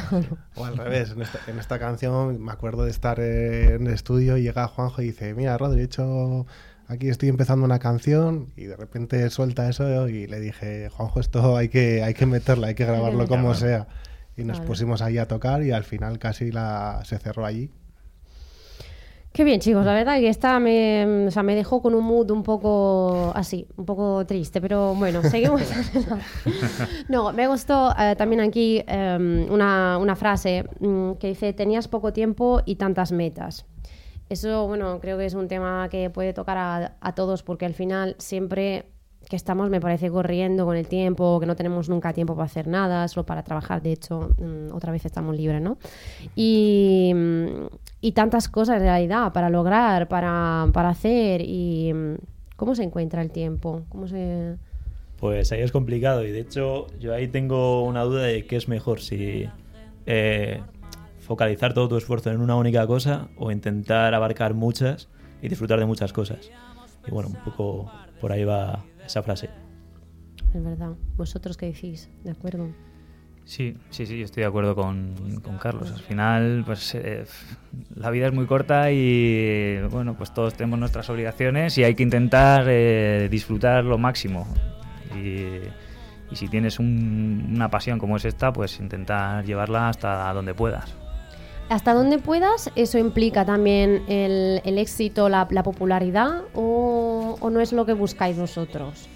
O 0.54 0.64
al 0.64 0.74
revés, 0.78 1.10
en 1.10 1.20
esta, 1.20 1.38
en 1.48 1.58
esta 1.58 1.78
canción 1.78 2.42
me 2.42 2.50
acuerdo 2.50 2.84
de 2.84 2.90
estar 2.90 3.20
en 3.20 3.86
el 3.86 3.92
estudio 3.92 4.38
y 4.38 4.42
llega 4.42 4.66
Juanjo 4.68 5.02
y 5.02 5.08
dice, 5.08 5.34
mira, 5.34 5.58
Rodri, 5.58 5.82
he 5.82 5.84
hecho, 5.84 6.46
aquí 6.88 7.10
estoy 7.10 7.28
empezando 7.28 7.66
una 7.66 7.78
canción 7.78 8.46
y 8.56 8.64
de 8.64 8.76
repente 8.76 9.28
suelta 9.28 9.68
eso 9.68 10.08
y 10.08 10.26
le 10.26 10.40
dije, 10.40 10.88
Juanjo, 10.88 11.20
esto 11.20 11.58
hay 11.58 11.68
que, 11.68 12.02
hay 12.02 12.14
que 12.14 12.24
meterla, 12.24 12.68
hay 12.68 12.74
que 12.74 12.86
grabarlo 12.86 13.26
como 13.26 13.52
sea. 13.52 13.86
Y 14.34 14.44
nos 14.44 14.60
pusimos 14.60 15.02
ahí 15.02 15.18
a 15.18 15.28
tocar 15.28 15.62
y 15.62 15.72
al 15.72 15.84
final 15.84 16.18
casi 16.18 16.50
la, 16.52 17.02
se 17.04 17.18
cerró 17.18 17.44
allí. 17.44 17.70
Qué 19.36 19.44
bien, 19.44 19.60
chicos. 19.60 19.84
La 19.84 19.92
verdad 19.92 20.18
que 20.18 20.30
esta 20.30 20.58
me, 20.58 21.26
o 21.26 21.30
sea, 21.30 21.42
me 21.42 21.54
dejó 21.54 21.82
con 21.82 21.94
un 21.94 22.02
mood 22.02 22.30
un 22.30 22.42
poco 22.42 23.32
así, 23.34 23.66
un 23.76 23.84
poco 23.84 24.24
triste, 24.24 24.62
pero 24.62 24.94
bueno, 24.94 25.22
seguimos. 25.22 25.60
no, 27.10 27.34
me 27.34 27.46
gustó 27.46 27.94
eh, 27.98 28.16
también 28.16 28.40
aquí 28.40 28.82
eh, 28.86 29.46
una, 29.50 29.98
una 29.98 30.16
frase 30.16 30.64
mm, 30.80 31.16
que 31.20 31.26
dice, 31.26 31.52
tenías 31.52 31.86
poco 31.86 32.14
tiempo 32.14 32.62
y 32.64 32.76
tantas 32.76 33.12
metas. 33.12 33.66
Eso, 34.30 34.66
bueno, 34.68 35.00
creo 35.00 35.18
que 35.18 35.26
es 35.26 35.34
un 35.34 35.48
tema 35.48 35.90
que 35.90 36.08
puede 36.08 36.32
tocar 36.32 36.56
a, 36.56 36.96
a 36.98 37.14
todos 37.14 37.42
porque 37.42 37.66
al 37.66 37.74
final 37.74 38.16
siempre 38.18 38.86
que 39.28 39.36
estamos, 39.36 39.70
me 39.70 39.80
parece, 39.80 40.10
corriendo 40.10 40.64
con 40.64 40.76
el 40.76 40.86
tiempo, 40.86 41.40
que 41.40 41.46
no 41.46 41.56
tenemos 41.56 41.88
nunca 41.88 42.12
tiempo 42.12 42.34
para 42.34 42.46
hacer 42.46 42.68
nada, 42.68 43.08
solo 43.08 43.26
para 43.26 43.42
trabajar, 43.42 43.82
de 43.82 43.92
hecho, 43.92 44.30
mm, 44.38 44.72
otra 44.74 44.92
vez 44.92 45.04
estamos 45.04 45.36
libres, 45.36 45.60
¿no? 45.60 45.78
Y, 46.36 47.12
mm, 47.14 47.66
y 48.00 48.12
tantas 48.12 48.48
cosas 48.48 48.76
en 48.76 48.82
realidad 48.82 49.32
para 49.32 49.50
lograr, 49.50 50.08
para, 50.08 50.68
para 50.72 50.90
hacer 50.90 51.40
y 51.42 51.92
mm, 51.92 52.14
¿cómo 52.56 52.74
se 52.74 52.84
encuentra 52.84 53.22
el 53.22 53.30
tiempo? 53.30 53.82
¿Cómo 53.88 54.06
se...? 54.06 54.56
Pues 55.18 55.50
ahí 55.50 55.62
es 55.62 55.72
complicado 55.72 56.24
y 56.24 56.30
de 56.30 56.40
hecho 56.40 56.86
yo 57.00 57.14
ahí 57.14 57.26
tengo 57.26 57.84
una 57.84 58.02
duda 58.02 58.24
de 58.24 58.46
qué 58.46 58.56
es 58.56 58.68
mejor, 58.68 59.00
si 59.00 59.48
eh, 60.04 60.60
focalizar 61.20 61.72
todo 61.74 61.88
tu 61.88 61.96
esfuerzo 61.96 62.30
en 62.30 62.40
una 62.40 62.54
única 62.54 62.86
cosa 62.86 63.28
o 63.36 63.50
intentar 63.50 64.14
abarcar 64.14 64.54
muchas 64.54 65.08
y 65.42 65.48
disfrutar 65.48 65.80
de 65.80 65.86
muchas 65.86 66.12
cosas. 66.12 66.50
Y 67.08 67.10
bueno, 67.10 67.30
un 67.30 67.42
poco 67.42 67.90
por 68.20 68.30
ahí 68.30 68.44
va 68.44 68.84
esa 69.06 69.22
frase. 69.22 69.48
Es 70.54 70.62
verdad. 70.62 70.92
¿Vosotros 71.16 71.56
qué 71.56 71.66
decís? 71.66 72.08
¿De 72.24 72.30
acuerdo? 72.30 72.68
Sí, 73.44 73.76
sí, 73.90 74.06
sí, 74.06 74.18
yo 74.18 74.24
estoy 74.24 74.40
de 74.42 74.48
acuerdo 74.48 74.74
con, 74.74 75.40
con 75.42 75.56
Carlos. 75.58 75.92
Al 75.92 76.00
final, 76.00 76.62
pues 76.66 76.94
eh, 76.96 77.24
la 77.94 78.10
vida 78.10 78.26
es 78.26 78.32
muy 78.32 78.46
corta 78.46 78.90
y 78.90 79.78
bueno, 79.90 80.16
pues 80.16 80.34
todos 80.34 80.54
tenemos 80.54 80.78
nuestras 80.80 81.08
obligaciones 81.10 81.78
y 81.78 81.84
hay 81.84 81.94
que 81.94 82.02
intentar 82.02 82.64
eh, 82.68 83.28
disfrutar 83.30 83.84
lo 83.84 83.98
máximo. 83.98 84.48
Y, 85.14 85.60
y 86.28 86.34
si 86.36 86.48
tienes 86.48 86.80
un- 86.80 87.52
una 87.54 87.70
pasión 87.70 88.00
como 88.00 88.16
es 88.16 88.24
esta, 88.24 88.52
pues 88.52 88.80
intentar 88.80 89.44
llevarla 89.44 89.90
hasta 89.90 90.32
donde 90.32 90.52
puedas. 90.52 90.92
¿Hasta 91.68 91.94
dónde 91.94 92.18
puedas? 92.18 92.70
¿Eso 92.76 92.96
implica 92.98 93.44
también 93.44 94.02
el, 94.08 94.60
el 94.64 94.78
éxito, 94.78 95.28
la, 95.28 95.46
la 95.50 95.62
popularidad 95.64 96.42
o, 96.54 96.95
o 97.46 97.50
no 97.50 97.60
es 97.60 97.72
lo 97.72 97.86
que 97.86 97.92
buscáis 97.92 98.36
vosotros? 98.36 99.08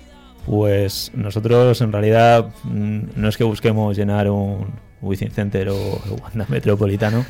Pues 0.46 1.10
nosotros 1.14 1.80
en 1.80 1.92
realidad 1.92 2.50
mm, 2.64 3.00
no 3.16 3.28
es 3.28 3.36
que 3.36 3.44
busquemos 3.44 3.96
llenar 3.96 4.30
un 4.30 4.66
Wizzing 5.02 5.30
Center 5.30 5.68
o 5.70 6.00
el 6.04 6.20
Wanda 6.22 6.46
Metropolitano, 6.48 7.24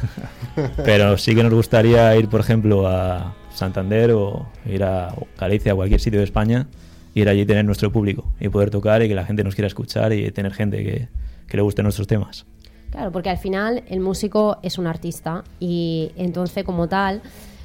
pero 0.84 1.16
sí 1.18 1.34
que 1.34 1.42
nos 1.42 1.52
gustaría 1.52 2.14
ir, 2.16 2.28
por 2.28 2.40
ejemplo, 2.40 2.86
a 2.86 3.34
Santander 3.54 4.12
o 4.12 4.46
ir 4.66 4.84
a 4.84 5.14
Galicia, 5.38 5.72
a 5.72 5.74
cualquier 5.74 6.00
sitio 6.00 6.18
de 6.20 6.24
España, 6.24 6.68
ir 7.14 7.28
allí 7.28 7.42
y 7.42 7.46
tener 7.46 7.64
nuestro 7.64 7.90
público 7.90 8.32
y 8.40 8.48
poder 8.48 8.70
tocar 8.70 9.02
y 9.02 9.08
que 9.08 9.14
la 9.14 9.24
gente 9.24 9.44
nos 9.44 9.54
quiera 9.54 9.66
escuchar 9.66 10.12
y 10.12 10.30
tener 10.30 10.52
gente 10.52 10.84
que, 10.84 11.08
que 11.46 11.56
le 11.56 11.62
gusten 11.62 11.84
nuestros 11.84 12.06
temas. 12.06 12.46
Claro, 12.90 13.12
porque 13.12 13.30
al 13.30 13.38
final 13.38 13.84
el 13.88 14.00
músico 14.00 14.58
es 14.62 14.78
un 14.78 14.86
artista 14.86 15.44
y 15.60 16.10
entonces 16.16 16.64
como 16.64 16.88
tal, 16.88 17.22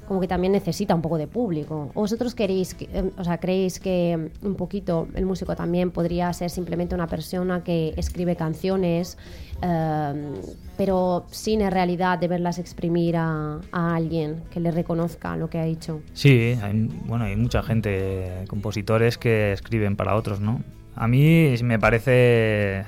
como 0.08 0.20
que 0.22 0.28
también 0.28 0.54
necesita 0.54 0.94
un 0.96 1.02
poco 1.02 1.18
de 1.18 1.28
público. 1.28 1.90
¿O 1.94 2.02
vosotros 2.02 2.36
queréis, 2.36 2.74
que- 2.74 2.86
eh, 2.94 3.12
o 3.18 3.24
sea, 3.24 3.38
creéis 3.40 3.80
que 3.80 4.30
un 4.42 4.56
poquito 4.56 5.08
el 5.16 5.26
músico 5.26 5.56
también 5.56 5.92
podría 5.92 6.32
ser 6.34 6.50
simplemente 6.50 6.94
una 6.96 7.08
persona 7.08 7.64
que 7.64 7.94
escribe 7.98 8.36
canciones, 8.36 9.18
eh, 9.62 10.32
pero 10.78 11.26
sin 11.32 11.62
en 11.62 11.72
realidad 11.72 12.20
deberlas 12.20 12.60
exprimir 12.60 13.16
a, 13.18 13.60
a 13.72 13.96
alguien 13.96 14.44
que 14.52 14.60
le 14.60 14.72
reconozca 14.72 15.36
lo 15.38 15.50
que 15.50 15.58
ha 15.60 15.66
hecho? 15.66 16.02
Sí, 16.14 16.58
hay, 16.62 16.90
bueno, 17.06 17.26
hay 17.26 17.36
mucha 17.36 17.64
gente, 17.64 18.46
compositores 18.48 19.18
que 19.18 19.54
escriben 19.54 19.96
para 19.96 20.16
otros, 20.16 20.40
¿no? 20.40 20.62
A 20.96 21.08
mí 21.08 21.54
me 21.64 21.78
parece, 21.80 22.86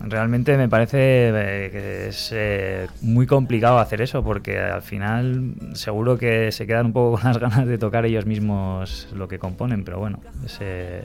realmente 0.00 0.56
me 0.56 0.68
parece 0.68 1.28
eh, 1.28 1.70
que 1.70 2.08
es 2.08 2.30
eh, 2.34 2.86
muy 3.02 3.26
complicado 3.26 3.78
hacer 3.78 4.00
eso 4.00 4.22
porque 4.22 4.58
al 4.58 4.82
final 4.82 5.54
seguro 5.74 6.18
que 6.18 6.50
se 6.52 6.66
quedan 6.66 6.86
un 6.86 6.92
poco 6.92 7.18
con 7.18 7.24
las 7.24 7.38
ganas 7.40 7.66
de 7.66 7.78
tocar 7.78 8.06
ellos 8.06 8.26
mismos 8.26 9.08
lo 9.14 9.28
que 9.28 9.38
componen, 9.38 9.84
pero 9.84 9.98
bueno, 9.98 10.20
es, 10.44 10.58
eh, 10.60 11.04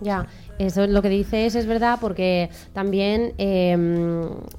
Ya, 0.00 0.26
eso 0.58 0.84
es 0.84 0.90
lo 0.90 1.02
que 1.02 1.08
dices 1.08 1.54
es 1.54 1.66
verdad 1.66 1.98
porque 2.00 2.50
también 2.72 3.32
eh, 3.38 3.76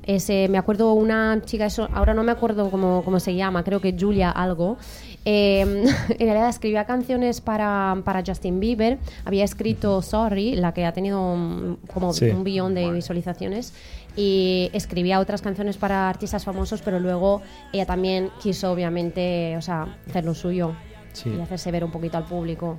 ese, 0.03 0.47
me 0.49 0.57
acuerdo 0.57 0.93
una 0.93 1.41
chica, 1.45 1.65
eso, 1.65 1.87
ahora 1.93 2.13
no 2.13 2.23
me 2.23 2.31
acuerdo 2.31 2.69
cómo, 2.69 3.03
cómo 3.03 3.19
se 3.19 3.35
llama, 3.35 3.63
creo 3.63 3.81
que 3.81 3.95
Julia 3.97 4.29
algo, 4.31 4.77
eh, 5.25 5.61
en 6.09 6.17
realidad 6.27 6.49
escribía 6.49 6.85
canciones 6.85 7.41
para, 7.41 8.01
para 8.03 8.23
Justin 8.25 8.59
Bieber, 8.59 8.97
había 9.25 9.43
escrito 9.43 10.01
Sorry, 10.01 10.55
la 10.55 10.73
que 10.73 10.85
ha 10.85 10.93
tenido 10.93 11.21
un- 11.21 11.77
como 11.93 12.13
Sí. 12.13 12.25
un 12.29 12.43
billón 12.43 12.73
de 12.75 12.91
visualizaciones 12.91 13.73
y 14.15 14.69
escribía 14.73 15.19
otras 15.19 15.41
canciones 15.41 15.77
para 15.77 16.09
artistas 16.09 16.43
famosos, 16.43 16.81
pero 16.81 16.99
luego 16.99 17.41
ella 17.71 17.85
también 17.85 18.29
quiso 18.41 18.71
obviamente, 18.71 19.55
o 19.57 19.61
sea, 19.61 19.97
hacer 20.09 20.25
lo 20.25 20.33
suyo 20.33 20.75
Sí. 21.13 21.29
y 21.29 21.39
hacerse 21.41 21.71
ver 21.71 21.83
un 21.83 21.91
poquito 21.91 22.17
al 22.17 22.25
público. 22.25 22.77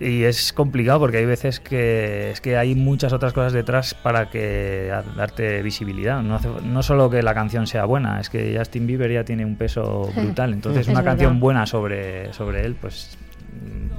Y 0.00 0.22
es 0.22 0.52
complicado 0.52 1.00
porque 1.00 1.16
hay 1.16 1.26
veces 1.26 1.58
que 1.60 2.30
es 2.30 2.40
que 2.40 2.56
hay 2.56 2.74
muchas 2.74 3.12
otras 3.12 3.32
cosas 3.32 3.52
detrás 3.52 3.94
para 3.94 4.30
que 4.30 4.90
a- 4.92 5.02
darte 5.02 5.60
visibilidad. 5.62 6.22
No, 6.22 6.36
hace- 6.36 6.48
no 6.64 6.82
solo 6.82 7.10
que 7.10 7.22
la 7.22 7.34
canción 7.34 7.66
sea 7.66 7.84
buena, 7.84 8.20
es 8.20 8.30
que 8.30 8.54
Justin 8.56 8.86
Bieber 8.86 9.10
ya 9.12 9.24
tiene 9.24 9.44
un 9.44 9.56
peso 9.56 10.08
brutal. 10.16 10.52
Entonces 10.52 10.82
Es 10.82 10.88
una 10.88 11.00
verdad. 11.00 11.12
canción 11.12 11.40
buena 11.40 11.66
sobre, 11.66 12.32
sobre 12.32 12.64
él, 12.64 12.76
pues 12.80 13.16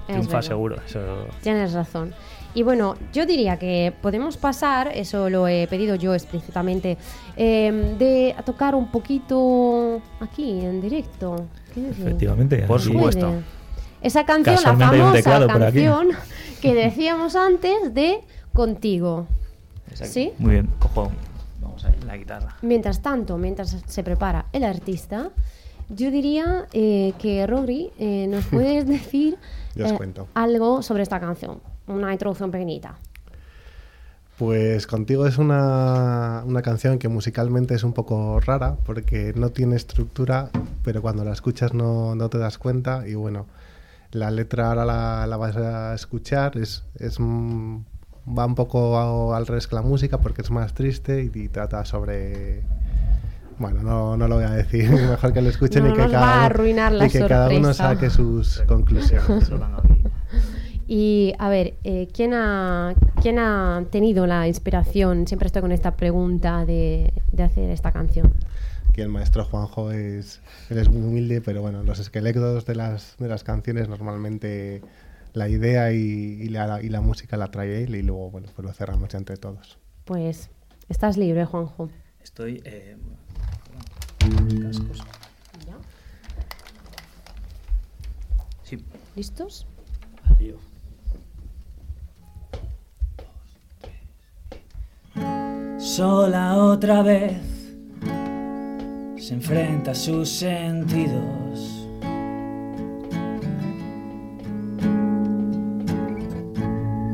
triunfa 0.07 0.41
seguro. 0.41 0.77
Eso, 0.85 1.27
Tienes 1.43 1.73
razón. 1.73 2.13
Y 2.55 2.63
bueno, 2.63 2.95
yo 3.13 3.25
diría 3.27 3.57
que 3.57 3.93
podemos 4.01 4.35
pasar, 4.37 4.91
eso 4.95 5.29
lo 5.29 5.47
he 5.47 5.67
pedido 5.67 5.93
yo 5.95 6.15
explícitamente, 6.15 6.97
eh, 7.37 7.95
de 7.99 8.33
a 8.35 8.41
tocar 8.41 8.73
un 8.73 8.89
poquito 8.89 10.01
aquí 10.19 10.61
en 10.61 10.81
directo. 10.81 11.45
Efectivamente. 11.75 12.63
Por 12.63 12.81
supuesto. 12.81 13.33
Esa 14.01 14.25
canción, 14.25 14.55
la 14.63 14.75
famosa 14.75 15.47
canción 15.47 16.09
que 16.61 16.73
decíamos 16.73 17.35
antes 17.35 17.93
de 17.93 18.21
Contigo. 18.53 19.27
¿Sí? 19.93 20.33
Muy 20.37 20.51
bien, 20.53 20.69
cojo 20.79 21.11
vamos 21.61 21.83
ahí, 21.85 21.95
la 22.05 22.17
guitarra. 22.17 22.55
Mientras 22.61 23.01
tanto, 23.01 23.37
mientras 23.37 23.77
se 23.85 24.03
prepara 24.03 24.45
el 24.53 24.63
artista, 24.63 25.31
yo 25.89 26.11
diría 26.11 26.67
eh, 26.73 27.13
que 27.19 27.45
Rodri, 27.47 27.91
eh, 27.99 28.27
nos 28.27 28.45
puedes 28.51 28.87
decir 28.87 29.37
eh, 29.75 29.97
algo 30.33 30.81
sobre 30.81 31.03
esta 31.03 31.19
canción, 31.19 31.59
una 31.87 32.11
introducción 32.11 32.51
pequeñita. 32.51 32.95
Pues 34.37 34.87
contigo 34.87 35.27
es 35.27 35.37
una, 35.37 36.43
una 36.45 36.61
canción 36.61 36.97
que 36.97 37.09
musicalmente 37.09 37.75
es 37.75 37.83
un 37.83 37.91
poco 37.91 38.39
rara 38.39 38.77
porque 38.85 39.33
no 39.35 39.49
tiene 39.49 39.75
estructura, 39.75 40.49
pero 40.81 41.01
cuando 41.01 41.25
la 41.25 41.33
escuchas 41.33 41.73
no, 41.73 42.15
no 42.15 42.29
te 42.29 42.37
das 42.37 42.57
cuenta 42.57 43.05
y 43.05 43.15
bueno, 43.15 43.47
la 44.11 44.31
letra 44.31 44.69
ahora 44.69 44.85
la, 44.85 45.27
la 45.27 45.37
vas 45.37 45.55
a 45.55 45.93
escuchar, 45.93 46.57
es, 46.57 46.83
es 46.95 47.19
mm, 47.19 47.77
va 48.37 48.45
un 48.45 48.55
poco 48.55 49.33
al 49.33 49.45
revés 49.47 49.67
que 49.67 49.75
la 49.75 49.81
música 49.81 50.19
porque 50.19 50.41
es 50.41 50.51
más 50.51 50.73
triste 50.73 51.23
y, 51.33 51.39
y 51.39 51.47
trata 51.49 51.85
sobre... 51.85 52.63
Bueno, 53.59 53.83
no, 53.83 54.15
no 54.15 54.27
lo 54.29 54.35
voy 54.35 54.45
a 54.45 54.51
decir, 54.51 54.89
mejor 55.09 55.33
que 55.33 55.41
lo 55.41 55.49
escuchen 55.49 55.83
No 55.83 55.89
y 55.89 55.93
que, 55.93 55.99
nos 56.03 56.07
va 56.07 56.11
cada, 56.19 56.33
a 56.33 56.37
uno- 56.37 56.45
arruinar 56.45 56.91
la 56.93 57.05
y 57.07 57.09
que 57.09 57.25
cada 57.25 57.49
uno 57.49 57.73
saque 57.73 58.09
sus 58.09 58.61
conclusiones. 58.67 59.51
Y 60.91 61.35
a 61.37 61.49
ver, 61.49 61.75
eh, 61.83 62.07
¿quién, 62.11 62.33
ha, 62.33 62.95
¿quién 63.21 63.37
ha 63.37 63.83
tenido 63.91 64.25
la 64.25 64.47
inspiración? 64.47 65.27
Siempre 65.27 65.45
estoy 65.45 65.61
con 65.61 65.71
esta 65.71 65.95
pregunta 65.95 66.65
de, 66.65 67.13
de 67.31 67.43
hacer 67.43 67.69
esta 67.69 67.91
canción. 67.91 68.33
El 69.01 69.09
maestro 69.09 69.45
Juanjo 69.45 69.91
es, 69.91 70.41
él 70.69 70.77
es 70.77 70.89
muy 70.89 71.01
humilde, 71.01 71.41
pero 71.41 71.61
bueno, 71.61 71.83
los 71.83 71.99
esqueletos 71.99 72.65
de 72.65 72.75
las, 72.75 73.15
de 73.17 73.27
las 73.27 73.43
canciones 73.43 73.87
normalmente 73.89 74.81
la 75.33 75.47
idea 75.47 75.91
y, 75.93 75.97
y 75.99 76.49
la, 76.49 76.81
y 76.81 76.89
la 76.89 77.01
música 77.01 77.37
la 77.37 77.51
trae 77.51 77.83
él 77.83 77.95
y 77.95 78.01
luego 78.01 78.31
bueno, 78.31 78.47
pues 78.55 78.65
lo 78.65 78.73
cerramos 78.73 79.13
entre 79.13 79.37
todos. 79.37 79.77
Pues 80.05 80.49
estás 80.89 81.17
libre, 81.17 81.45
Juanjo. 81.45 81.89
Estoy. 82.23 82.61
eh, 82.65 82.97
¿Ya? 85.67 85.77
sí, 88.63 88.83
¿Listos? 89.15 89.65
adiós. 90.25 90.59
Sola 95.77 96.55
otra 96.57 97.01
vez 97.01 97.41
se 99.29 99.35
enfrenta 99.35 99.91
a 99.91 99.93
sus 99.93 100.27
sentidos. 100.27 101.87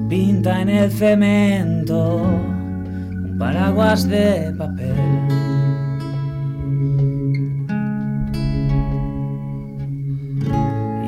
Pinta 0.08 0.62
en 0.62 0.69
el 0.69 0.91
cemento 0.91 2.21
un 2.21 3.36
paraguas 3.38 4.08
de 4.08 4.54
papel. 4.58 4.95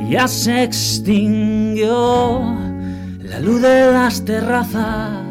Ya 0.09 0.27
se 0.27 0.63
extinguió 0.63 2.41
la 3.23 3.39
luz 3.39 3.61
de 3.61 3.91
las 3.93 4.25
terrazas 4.25 5.26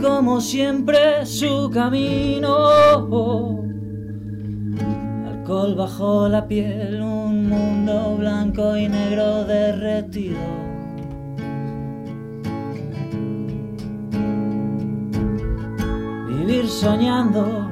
como 0.00 0.40
siempre 0.40 1.26
su 1.26 1.70
camino. 1.72 2.68
Alcohol 5.26 5.74
bajo 5.74 6.28
la 6.28 6.46
piel, 6.46 7.00
un 7.00 7.48
mundo 7.48 8.16
blanco 8.18 8.76
y 8.76 8.88
negro 8.88 9.44
derretido. 9.44 10.38
Vivir 16.28 16.68
soñando, 16.68 17.68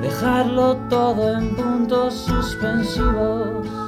dejarlo 0.00 0.76
todo 0.88 1.38
en 1.38 1.54
puntos 1.56 2.14
suspensivos. 2.14 3.79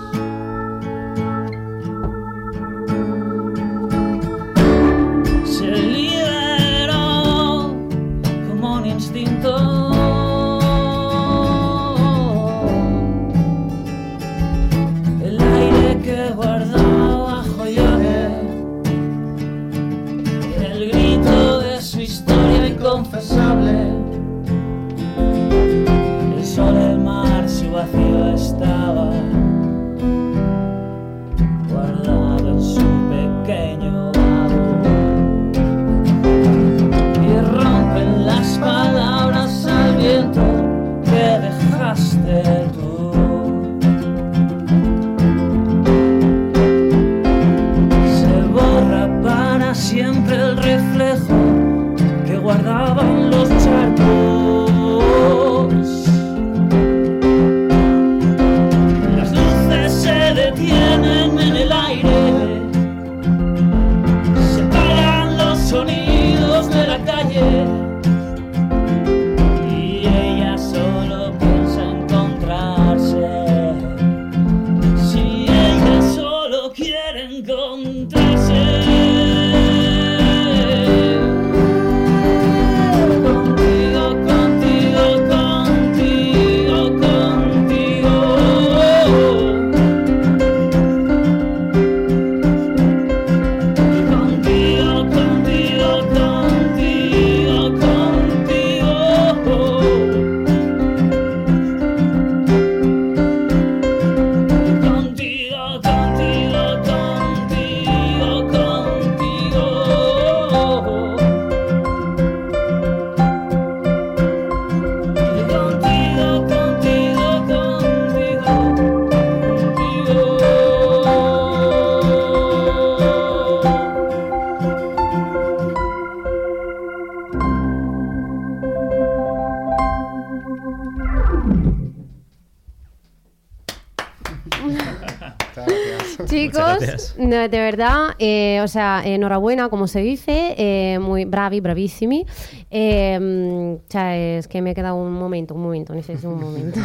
Gracias. 137.16 137.50
de 137.50 137.58
verdad, 137.58 138.14
eh, 138.18 138.60
o 138.62 138.68
sea, 138.68 139.02
enhorabuena, 139.04 139.68
como 139.68 139.86
se 139.86 140.00
dice, 140.00 140.54
eh, 140.56 140.98
muy 140.98 141.24
bravi, 141.24 141.60
bravissimi. 141.60 142.26
Eh, 142.70 143.18
mm, 143.20 143.74
o 143.74 143.90
sea, 143.90 144.16
es 144.16 144.48
que 144.48 144.62
me 144.62 144.72
he 144.72 144.74
quedado 144.74 144.96
un 144.96 145.12
momento, 145.12 145.54
un 145.54 145.62
momento, 145.62 145.94
necesito 145.94 146.30
un 146.30 146.40
momento. 146.40 146.80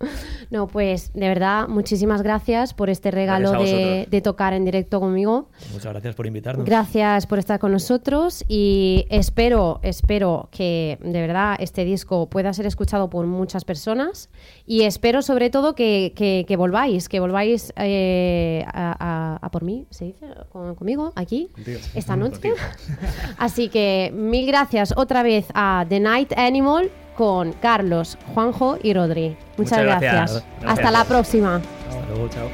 No, 0.50 0.66
pues 0.66 1.12
de 1.14 1.28
verdad, 1.28 1.68
muchísimas 1.68 2.22
gracias 2.22 2.74
por 2.74 2.90
este 2.90 3.10
regalo 3.12 3.52
de, 3.52 4.20
tocar 4.22 4.52
en 4.52 4.64
directo 4.64 4.98
conmigo. 4.98 5.48
Muchas 5.72 5.92
gracias 5.92 6.14
por 6.16 6.26
invitarnos. 6.26 6.66
Gracias 6.66 7.26
por 7.26 7.38
estar 7.38 7.60
con 7.60 7.70
nosotros 7.72 8.44
y 8.48 9.06
espero, 9.10 9.78
espero 9.82 10.48
que 10.50 10.98
de 11.00 11.20
verdad 11.20 11.56
este 11.60 11.84
disco 11.84 12.28
pueda 12.28 12.52
ser 12.52 12.66
escuchado 12.66 13.08
por 13.08 13.26
muchas 13.26 13.64
personas 13.64 14.28
y 14.66 14.82
espero 14.82 15.22
sobre 15.22 15.50
todo 15.50 15.74
que, 15.76 16.12
que- 16.16 16.44
que 16.48 16.56
volváis, 16.56 17.08
que 17.08 17.20
volváis 17.20 17.72
eh, 17.76 18.64
a, 18.66 18.96
a- 18.98 19.38
a 19.40 19.50
por 19.50 19.62
mí, 19.62 19.86
¿se 19.90 20.06
dice? 20.06 20.26
Con- 20.50 20.74
conmigo, 20.74 21.12
aquí, 21.14 21.48
esta 21.94 22.16
noche. 22.16 22.52
Así 23.38 23.68
que 23.68 24.12
mil 24.14 24.46
gracias 24.46 24.94
otra 24.96 25.22
vez 25.22 25.46
a 25.54 25.86
The 25.88 26.00
Night 26.00 26.32
Animal 26.36 26.90
con 27.20 27.52
Carlos, 27.52 28.16
Juanjo 28.32 28.78
y 28.82 28.94
Rodri. 28.94 29.36
Muchas, 29.58 29.58
Muchas 29.58 29.82
gracias. 29.82 30.14
gracias. 30.14 30.44
Gracias. 30.58 30.72
Hasta 30.72 30.90
la 30.90 31.04
próxima. 31.04 31.56
Hasta 31.56 32.06
luego, 32.06 32.28
chao. 32.30 32.48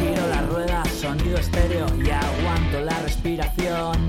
Giro 0.00 0.26
la 0.28 0.40
rueda, 0.46 0.82
sonido 0.98 1.36
estéreo 1.36 1.84
y 2.02 2.08
aguanto 2.08 2.80
la 2.80 2.98
respiración. 3.00 4.08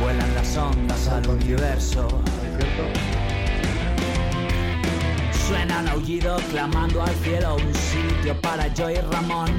Vuelan 0.00 0.34
las 0.34 0.56
ondas 0.56 1.08
al 1.08 1.28
universo. 1.28 2.08
Suena 5.46 5.80
un 5.80 5.88
aullido 5.88 6.38
clamando 6.50 7.02
al 7.02 7.14
cielo 7.16 7.56
un 7.56 7.74
sitio 7.74 8.34
para 8.40 8.66
yo 8.68 8.88
y 8.88 8.94
Ramón 8.94 9.50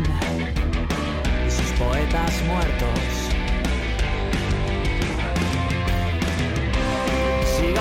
y 1.45 1.51
sus 1.51 1.71
poetas 1.73 2.41
muertos. 2.47 3.20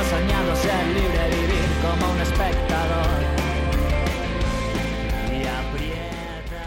Sigo 0.00 0.16
soñando 0.16 0.56
ser 0.56 0.86
libre, 0.86 1.28
vivir 1.28 1.68
como 1.82 2.12
un 2.12 2.20
espectador. 2.20 3.20
Y 5.30 5.46
aprieta. 5.46 6.62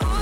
And 0.00 0.21